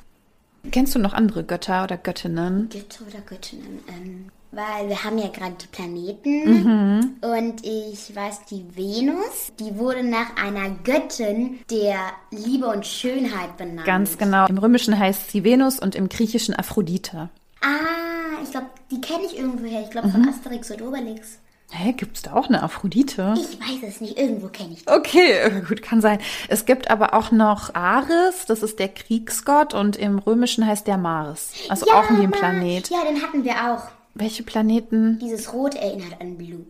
Kennst 0.71 0.95
du 0.95 0.99
noch 0.99 1.13
andere 1.13 1.45
Götter 1.45 1.85
oder 1.85 1.97
Göttinnen? 1.97 2.69
Götter 2.71 3.05
oder 3.09 3.21
Göttinnen? 3.21 3.81
Ähm, 3.89 4.27
weil 4.51 4.89
wir 4.89 5.05
haben 5.05 5.19
ja 5.19 5.29
gerade 5.29 5.55
die 5.61 5.67
Planeten 5.67 7.17
und 7.21 7.65
ich 7.67 8.17
weiß, 8.17 8.47
die 8.51 8.65
Venus, 8.75 9.53
die 9.61 9.77
wurde 9.77 10.03
nach 10.03 10.37
einer 10.43 10.71
Göttin 10.85 11.59
der 11.71 11.99
Liebe 12.31 12.67
und 12.67 12.87
Schönheit 12.87 13.59
benannt. 13.59 13.85
Ganz 13.87 14.17
genau. 14.17 14.47
Im 14.47 14.57
Römischen 14.57 14.99
heißt 14.99 15.31
sie 15.31 15.45
Venus 15.45 15.79
und 15.79 15.95
im 15.95 16.09
Griechischen 16.09 16.55
Aphrodite. 16.55 17.29
Ah, 17.61 18.41
ich 18.43 18.51
glaube, 18.51 18.69
die 18.91 19.01
kenne 19.03 19.25
ich 19.27 19.37
irgendwoher. 19.39 19.83
Ich 19.83 19.91
glaube 19.91 20.09
Mhm. 20.09 20.13
von 20.13 20.29
Asterix 20.31 20.71
und 20.71 20.81
Obelix. 20.81 21.39
Hä, 21.71 21.93
gibt's 21.93 22.23
da 22.23 22.33
auch 22.33 22.49
eine 22.49 22.63
Aphrodite? 22.63 23.35
Ich 23.37 23.61
weiß 23.61 23.87
es 23.87 24.01
nicht, 24.01 24.19
irgendwo 24.19 24.49
kenne 24.49 24.73
ich 24.73 24.85
die. 24.87 24.91
Okay, 24.91 25.61
gut, 25.69 25.83
kann 25.83 26.01
sein. 26.01 26.19
Es 26.49 26.65
gibt 26.65 26.91
aber 26.91 27.13
auch 27.15 27.31
noch 27.31 27.75
Ares, 27.75 28.47
das 28.47 28.63
ist 28.63 28.79
der 28.79 28.89
Kriegsgott 28.89 29.75
und 29.75 29.97
im 29.97 30.19
Römischen 30.19 30.67
heißt 30.67 30.87
der 30.87 30.97
Mars. 30.97 31.53
Also 31.69 31.87
auch 31.93 32.09
wie 32.11 32.23
ein. 32.23 32.31
Planet. 32.31 32.89
Ja, 32.89 33.05
den 33.05 33.23
hatten 33.23 33.45
wir 33.45 33.53
auch. 33.53 33.83
Welche 34.15 34.43
Planeten? 34.43 35.19
Dieses 35.21 35.53
Rot 35.53 35.75
erinnert 35.75 36.21
an 36.21 36.39
Blut. 36.39 36.67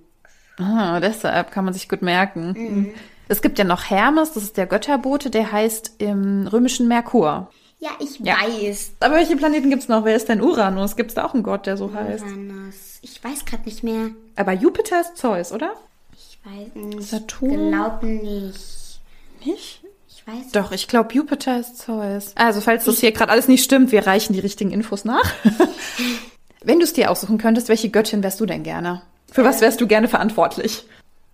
Ah, 0.58 0.98
deshalb 0.98 1.52
kann 1.52 1.64
man 1.64 1.72
sich 1.74 1.88
gut 1.88 2.02
merken. 2.02 2.52
Mhm. 2.56 2.90
Es 3.28 3.40
gibt 3.42 3.58
ja 3.58 3.64
noch 3.64 3.84
Hermes, 3.90 4.32
das 4.32 4.42
ist 4.42 4.56
der 4.56 4.66
Götterbote, 4.66 5.30
der 5.30 5.52
heißt 5.52 5.94
im 5.98 6.48
Römischen 6.48 6.88
Merkur. 6.88 7.48
Ja, 7.78 7.90
ich 8.00 8.18
Ja. 8.18 8.34
weiß. 8.40 8.92
Aber 8.98 9.14
welche 9.14 9.36
Planeten 9.36 9.70
gibt's 9.70 9.86
noch? 9.86 10.04
Wer 10.04 10.16
ist 10.16 10.28
denn 10.28 10.40
Uranus? 10.42 10.96
Gibt's 10.96 11.14
da 11.14 11.24
auch 11.24 11.34
einen 11.34 11.44
Gott, 11.44 11.66
der 11.66 11.76
so 11.76 11.94
heißt? 11.94 12.24
Uranus. 12.24 12.74
Ich 13.02 13.22
weiß 13.22 13.44
gerade 13.44 13.64
nicht 13.64 13.82
mehr. 13.82 14.10
Aber 14.36 14.52
Jupiter 14.52 15.00
ist 15.00 15.16
Zeus, 15.16 15.52
oder? 15.52 15.72
Ich 16.12 16.38
weiß 16.44 16.74
nicht. 16.74 17.08
Saturn? 17.08 17.70
Glaub 17.70 18.02
nicht. 18.02 19.00
Nicht? 19.44 19.82
Ich 20.08 20.26
weiß 20.26 20.52
Doch, 20.52 20.72
ich 20.72 20.88
glaube, 20.88 21.14
Jupiter 21.14 21.60
ist 21.60 21.78
Zeus. 21.78 22.32
Also, 22.34 22.60
falls 22.60 22.84
das 22.84 22.98
hier 22.98 23.12
gerade 23.12 23.30
alles 23.32 23.48
nicht 23.48 23.62
stimmt, 23.64 23.92
wir 23.92 24.06
reichen 24.06 24.32
die 24.32 24.40
richtigen 24.40 24.70
Infos 24.72 25.04
nach. 25.04 25.32
Wenn 26.62 26.78
du 26.80 26.84
es 26.84 26.92
dir 26.92 27.10
aussuchen 27.10 27.38
könntest, 27.38 27.68
welche 27.68 27.88
Göttin 27.88 28.22
wärst 28.22 28.40
du 28.40 28.46
denn 28.46 28.62
gerne? 28.62 29.02
Für 29.30 29.44
was 29.44 29.60
wärst 29.60 29.80
du 29.80 29.86
gerne 29.86 30.08
verantwortlich? 30.08 30.84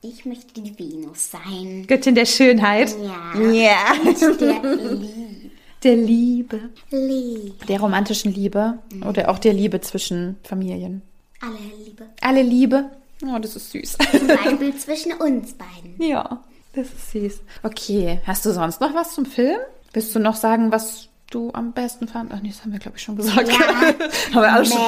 Ich 0.03 0.27
möchte 0.27 0.61
die 0.61 0.79
Venus 0.79 1.31
sein. 1.31 1.87
Göttin 1.87 2.14
der 2.14 2.27
Schönheit? 2.27 2.94
Ja. 3.00 3.40
Ja. 3.40 3.92
Und 4.05 4.40
der 4.40 4.61
Liebe. 4.77 5.50
Der 5.83 5.96
Liebe. 5.96 6.61
Liebe. 6.90 7.66
Der 7.66 7.81
romantischen 7.81 8.33
Liebe 8.35 8.79
oder 9.07 9.31
auch 9.31 9.38
der 9.38 9.55
Liebe 9.55 9.81
zwischen 9.81 10.37
Familien. 10.42 11.03
Alle 11.40 11.59
Liebe. 11.85 12.07
Alle 12.20 12.42
Liebe. 12.42 12.90
Oh, 13.25 13.38
das 13.38 13.57
ist 13.57 13.70
süß. 13.70 13.99
Zum 14.18 14.27
Beispiel 14.27 14.77
zwischen 14.77 15.12
uns 15.14 15.55
beiden. 15.55 15.94
ja, 15.99 16.42
das 16.73 16.87
ist 16.88 17.12
süß. 17.12 17.40
Okay, 17.62 18.20
hast 18.27 18.44
du 18.44 18.53
sonst 18.53 18.81
noch 18.81 18.94
was 18.94 19.14
zum 19.14 19.27
Film? 19.27 19.59
Willst 19.92 20.14
du 20.14 20.18
noch 20.18 20.37
sagen, 20.37 20.73
was 20.73 21.09
du 21.31 21.51
am 21.53 21.73
besten 21.73 22.09
fandest. 22.09 22.38
Ach 22.38 22.42
nee, 22.42 22.51
das 22.51 22.62
haben 22.62 22.73
wir, 22.73 22.79
glaube 22.79 22.97
ich, 22.97 23.03
schon 23.03 23.16
gesagt. 23.16 23.49
Ja. 23.49 23.59
haben 24.35 24.42
wir 24.42 24.53
alles 24.53 24.68
schon. 24.68 24.81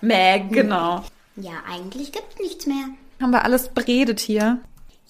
Meg. 0.00 0.44
Meg, 0.44 0.52
genau. 0.52 1.04
Ja, 1.36 1.52
eigentlich 1.70 2.12
gibt's 2.12 2.38
nichts 2.40 2.66
mehr. 2.66 2.88
Haben 3.20 3.30
wir 3.30 3.44
alles 3.44 3.68
beredet 3.68 4.20
hier. 4.20 4.58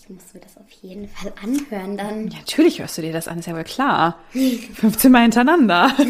Ich 0.08 0.14
muss 0.14 0.34
mir 0.34 0.40
das 0.40 0.56
auf 0.56 0.70
jeden 0.82 1.08
Fall 1.08 1.32
anhören 1.42 1.96
dann. 1.96 2.28
Ja, 2.28 2.38
natürlich 2.38 2.78
hörst 2.78 2.96
du 2.96 3.02
dir 3.02 3.12
das 3.12 3.26
an, 3.26 3.40
ist 3.40 3.46
ja 3.46 3.56
wohl 3.56 3.64
klar. 3.64 4.20
15 4.32 5.10
Mal 5.10 5.22
hintereinander. 5.22 5.92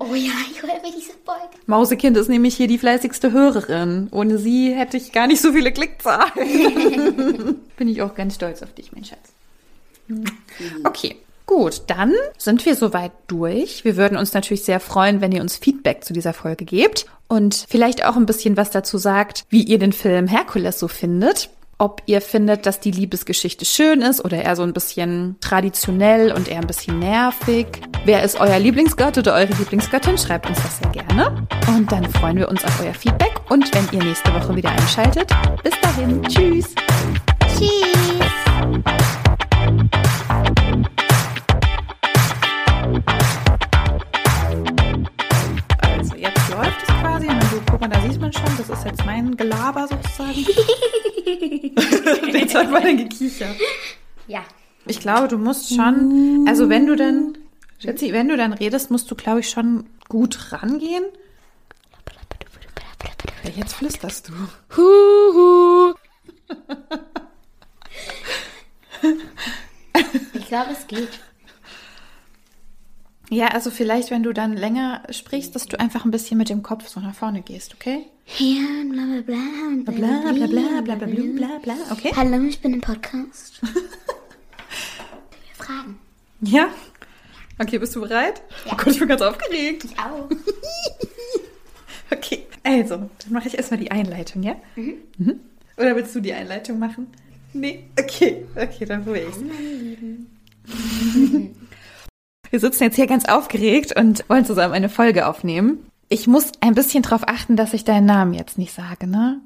Oh 0.00 0.14
ja, 0.14 0.32
ich 0.50 0.60
höre 0.60 0.74
mir 0.82 0.92
diese 0.96 1.12
Folge. 1.24 1.56
Mausekind 1.66 2.16
ist 2.16 2.28
nämlich 2.28 2.56
hier 2.56 2.66
die 2.66 2.78
fleißigste 2.78 3.32
Hörerin. 3.32 4.08
Ohne 4.10 4.38
sie 4.38 4.74
hätte 4.74 4.96
ich 4.96 5.12
gar 5.12 5.26
nicht 5.26 5.40
so 5.40 5.52
viele 5.52 5.72
Klickzahlen. 5.72 7.60
Bin 7.76 7.88
ich 7.88 8.02
auch 8.02 8.14
ganz 8.14 8.34
stolz 8.34 8.62
auf 8.62 8.72
dich, 8.74 8.92
mein 8.92 9.04
Schatz. 9.04 9.32
Okay. 10.84 11.16
Gut, 11.46 11.82
dann 11.86 12.12
sind 12.38 12.66
wir 12.66 12.74
soweit 12.74 13.12
durch. 13.28 13.84
Wir 13.84 13.96
würden 13.96 14.18
uns 14.18 14.34
natürlich 14.34 14.64
sehr 14.64 14.80
freuen, 14.80 15.20
wenn 15.20 15.32
ihr 15.32 15.42
uns 15.42 15.56
Feedback 15.56 16.04
zu 16.04 16.12
dieser 16.12 16.32
Folge 16.32 16.64
gebt 16.64 17.06
und 17.28 17.66
vielleicht 17.68 18.04
auch 18.04 18.16
ein 18.16 18.26
bisschen 18.26 18.56
was 18.56 18.70
dazu 18.70 18.98
sagt, 18.98 19.44
wie 19.48 19.62
ihr 19.62 19.78
den 19.78 19.92
Film 19.92 20.26
Herkules 20.26 20.78
so 20.78 20.88
findet. 20.88 21.50
Ob 21.78 22.02
ihr 22.06 22.20
findet, 22.20 22.66
dass 22.66 22.78
die 22.78 22.92
Liebesgeschichte 22.92 23.64
schön 23.64 24.00
ist 24.00 24.24
oder 24.24 24.42
eher 24.42 24.54
so 24.54 24.62
ein 24.62 24.72
bisschen 24.72 25.36
traditionell 25.40 26.32
und 26.32 26.48
eher 26.48 26.60
ein 26.60 26.66
bisschen 26.66 27.00
nervig. 27.00 27.66
Wer 28.04 28.22
ist 28.22 28.38
euer 28.38 28.58
Lieblingsgott 28.60 29.18
oder 29.18 29.34
eure 29.34 29.52
Lieblingsgöttin? 29.54 30.16
Schreibt 30.16 30.48
uns 30.48 30.62
das 30.62 30.78
sehr 30.78 30.90
gerne. 30.90 31.46
Und 31.66 31.90
dann 31.90 32.08
freuen 32.12 32.36
wir 32.36 32.48
uns 32.48 32.64
auf 32.64 32.80
euer 32.80 32.94
Feedback 32.94 33.32
und 33.48 33.74
wenn 33.74 33.88
ihr 33.98 34.04
nächste 34.04 34.32
Woche 34.32 34.54
wieder 34.54 34.70
einschaltet. 34.70 35.28
Bis 35.64 35.72
dahin. 35.80 36.22
Tschüss. 36.22 36.74
Tschüss. 37.58 37.70
Also 45.80 46.14
jetzt 46.14 46.50
läuft 46.50 46.82
es 46.82 46.94
quasi. 47.00 47.26
Und 47.26 47.42
du, 47.42 47.60
guck 47.68 47.80
mal, 47.80 47.88
da 47.88 48.00
sieht 48.00 48.20
man 48.20 48.32
schon, 48.32 48.56
das 48.58 48.70
ist 48.70 48.84
jetzt 48.84 49.04
mein 49.04 49.36
Gelaber 49.36 49.88
sozusagen. 49.88 50.46
jetzt 52.54 52.66
hat 52.66 52.72
man 52.72 52.82
dann 52.82 52.96
gekichert. 52.96 53.56
Ja. 54.26 54.44
Ich 54.86 55.00
glaube, 55.00 55.28
du 55.28 55.38
musst 55.38 55.74
schon, 55.74 56.44
also 56.46 56.68
wenn 56.68 56.86
du 56.86 56.96
dann, 56.96 57.38
Schätzi, 57.78 58.12
wenn 58.12 58.28
du 58.28 58.36
dann 58.36 58.52
redest, 58.52 58.90
musst 58.90 59.10
du, 59.10 59.14
glaube 59.14 59.40
ich, 59.40 59.50
schon 59.50 59.86
gut 60.08 60.52
rangehen. 60.52 61.04
Ja, 63.44 63.50
jetzt 63.56 63.74
flüsterst 63.74 64.28
du. 64.28 64.76
Huhu. 64.76 65.94
Ich 70.32 70.48
glaube, 70.48 70.72
es 70.72 70.86
geht. 70.86 71.20
Ja, 73.30 73.48
also 73.48 73.70
vielleicht, 73.70 74.10
wenn 74.10 74.22
du 74.22 74.32
dann 74.32 74.56
länger 74.56 75.02
sprichst, 75.10 75.54
dass 75.54 75.66
du 75.66 75.80
einfach 75.80 76.04
ein 76.04 76.10
bisschen 76.10 76.36
mit 76.36 76.50
dem 76.50 76.62
Kopf 76.62 76.88
so 76.88 77.00
nach 77.00 77.14
vorne 77.14 77.42
gehst, 77.42 77.74
okay? 77.74 78.06
Ja, 78.38 78.62
bla 78.90 79.04
bla 79.04 79.20
bla. 79.22 79.36
Bla 79.92 80.32
bla 80.32 80.32
bla 80.32 80.46
bla 80.46 80.80
bla 80.80 80.94
bla 80.94 81.06
bla 81.06 81.58
bla, 81.62 81.74
okay? 81.90 82.12
Hallo, 82.14 82.42
ich 82.44 82.60
bin 82.60 82.74
im 82.74 82.80
Podcast. 82.80 83.60
Wir 83.62 83.70
fragen. 85.54 85.98
Ja? 86.42 86.68
Okay, 87.58 87.78
bist 87.78 87.96
du 87.96 88.00
bereit? 88.00 88.42
Ja. 88.66 88.72
Oh 88.72 88.76
Gott, 88.76 88.88
ich 88.88 88.98
bin 88.98 89.08
ganz 89.08 89.22
aufgeregt. 89.22 89.84
Ich 89.84 89.98
auch. 89.98 90.28
Okay, 92.10 92.46
also, 92.62 92.96
dann 92.96 93.10
mache 93.30 93.48
ich 93.48 93.56
erstmal 93.56 93.80
die 93.80 93.90
Einleitung, 93.90 94.42
ja? 94.42 94.56
Mhm. 94.76 95.40
Oder 95.76 95.96
willst 95.96 96.14
du 96.14 96.20
die 96.20 96.32
Einleitung 96.32 96.78
machen? 96.78 97.08
Nee, 97.54 97.84
okay, 97.98 98.44
okay, 98.54 98.84
dann 98.84 99.04
probiere 99.04 99.28
ich's. 99.28 99.38
Wir 102.54 102.60
sitzen 102.60 102.84
jetzt 102.84 102.94
hier 102.94 103.08
ganz 103.08 103.24
aufgeregt 103.24 103.98
und 103.98 104.24
wollen 104.28 104.44
zusammen 104.44 104.74
eine 104.74 104.88
Folge 104.88 105.26
aufnehmen. 105.26 105.90
Ich 106.08 106.28
muss 106.28 106.52
ein 106.60 106.76
bisschen 106.76 107.02
drauf 107.02 107.22
achten, 107.26 107.56
dass 107.56 107.74
ich 107.74 107.82
deinen 107.82 108.06
Namen 108.06 108.32
jetzt 108.32 108.58
nicht 108.58 108.72
sage, 108.72 109.08
ne? 109.08 109.40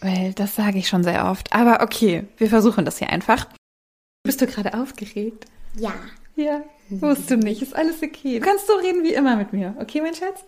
Weil 0.00 0.32
das 0.32 0.56
sage 0.56 0.76
ich 0.76 0.88
schon 0.88 1.04
sehr 1.04 1.26
oft. 1.26 1.52
Aber 1.52 1.80
okay, 1.80 2.24
wir 2.38 2.48
versuchen 2.48 2.84
das 2.84 2.98
hier 2.98 3.08
einfach. 3.10 3.46
Bist 4.24 4.40
du 4.40 4.48
gerade 4.48 4.74
aufgeregt? 4.74 5.46
Ja. 5.76 5.94
Ja, 6.34 6.64
musst 6.88 7.30
du 7.30 7.36
nicht. 7.36 7.62
Ist 7.62 7.76
alles 7.76 8.02
okay. 8.02 8.40
Du 8.40 8.44
kannst 8.44 8.66
so 8.66 8.72
reden 8.72 9.04
wie 9.04 9.14
immer 9.14 9.36
mit 9.36 9.52
mir. 9.52 9.76
Okay, 9.78 10.00
mein 10.00 10.16
Schatz? 10.16 10.42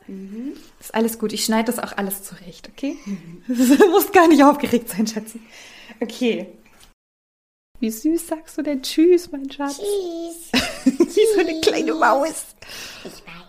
Ist 0.80 0.96
alles 0.96 1.20
gut. 1.20 1.32
Ich 1.32 1.44
schneide 1.44 1.70
das 1.70 1.78
auch 1.78 1.96
alles 1.96 2.24
zurecht, 2.24 2.68
okay? 2.72 2.96
Du 3.46 3.90
musst 3.90 4.12
gar 4.12 4.26
nicht 4.26 4.42
aufgeregt 4.42 4.88
sein, 4.88 5.06
Schatzi. 5.06 5.40
Okay. 6.00 6.48
Wie 7.82 7.90
süß 7.90 8.28
sagst 8.28 8.56
du 8.56 8.62
denn 8.62 8.80
Tschüss, 8.80 9.32
mein 9.32 9.50
Schatz? 9.50 9.78
Tschüss. 9.78 10.52
Wie 10.84 11.34
so 11.34 11.40
eine 11.40 11.60
kleine 11.60 11.92
Maus. 11.94 12.44
Ich 13.02 13.10
weiß. 13.10 13.41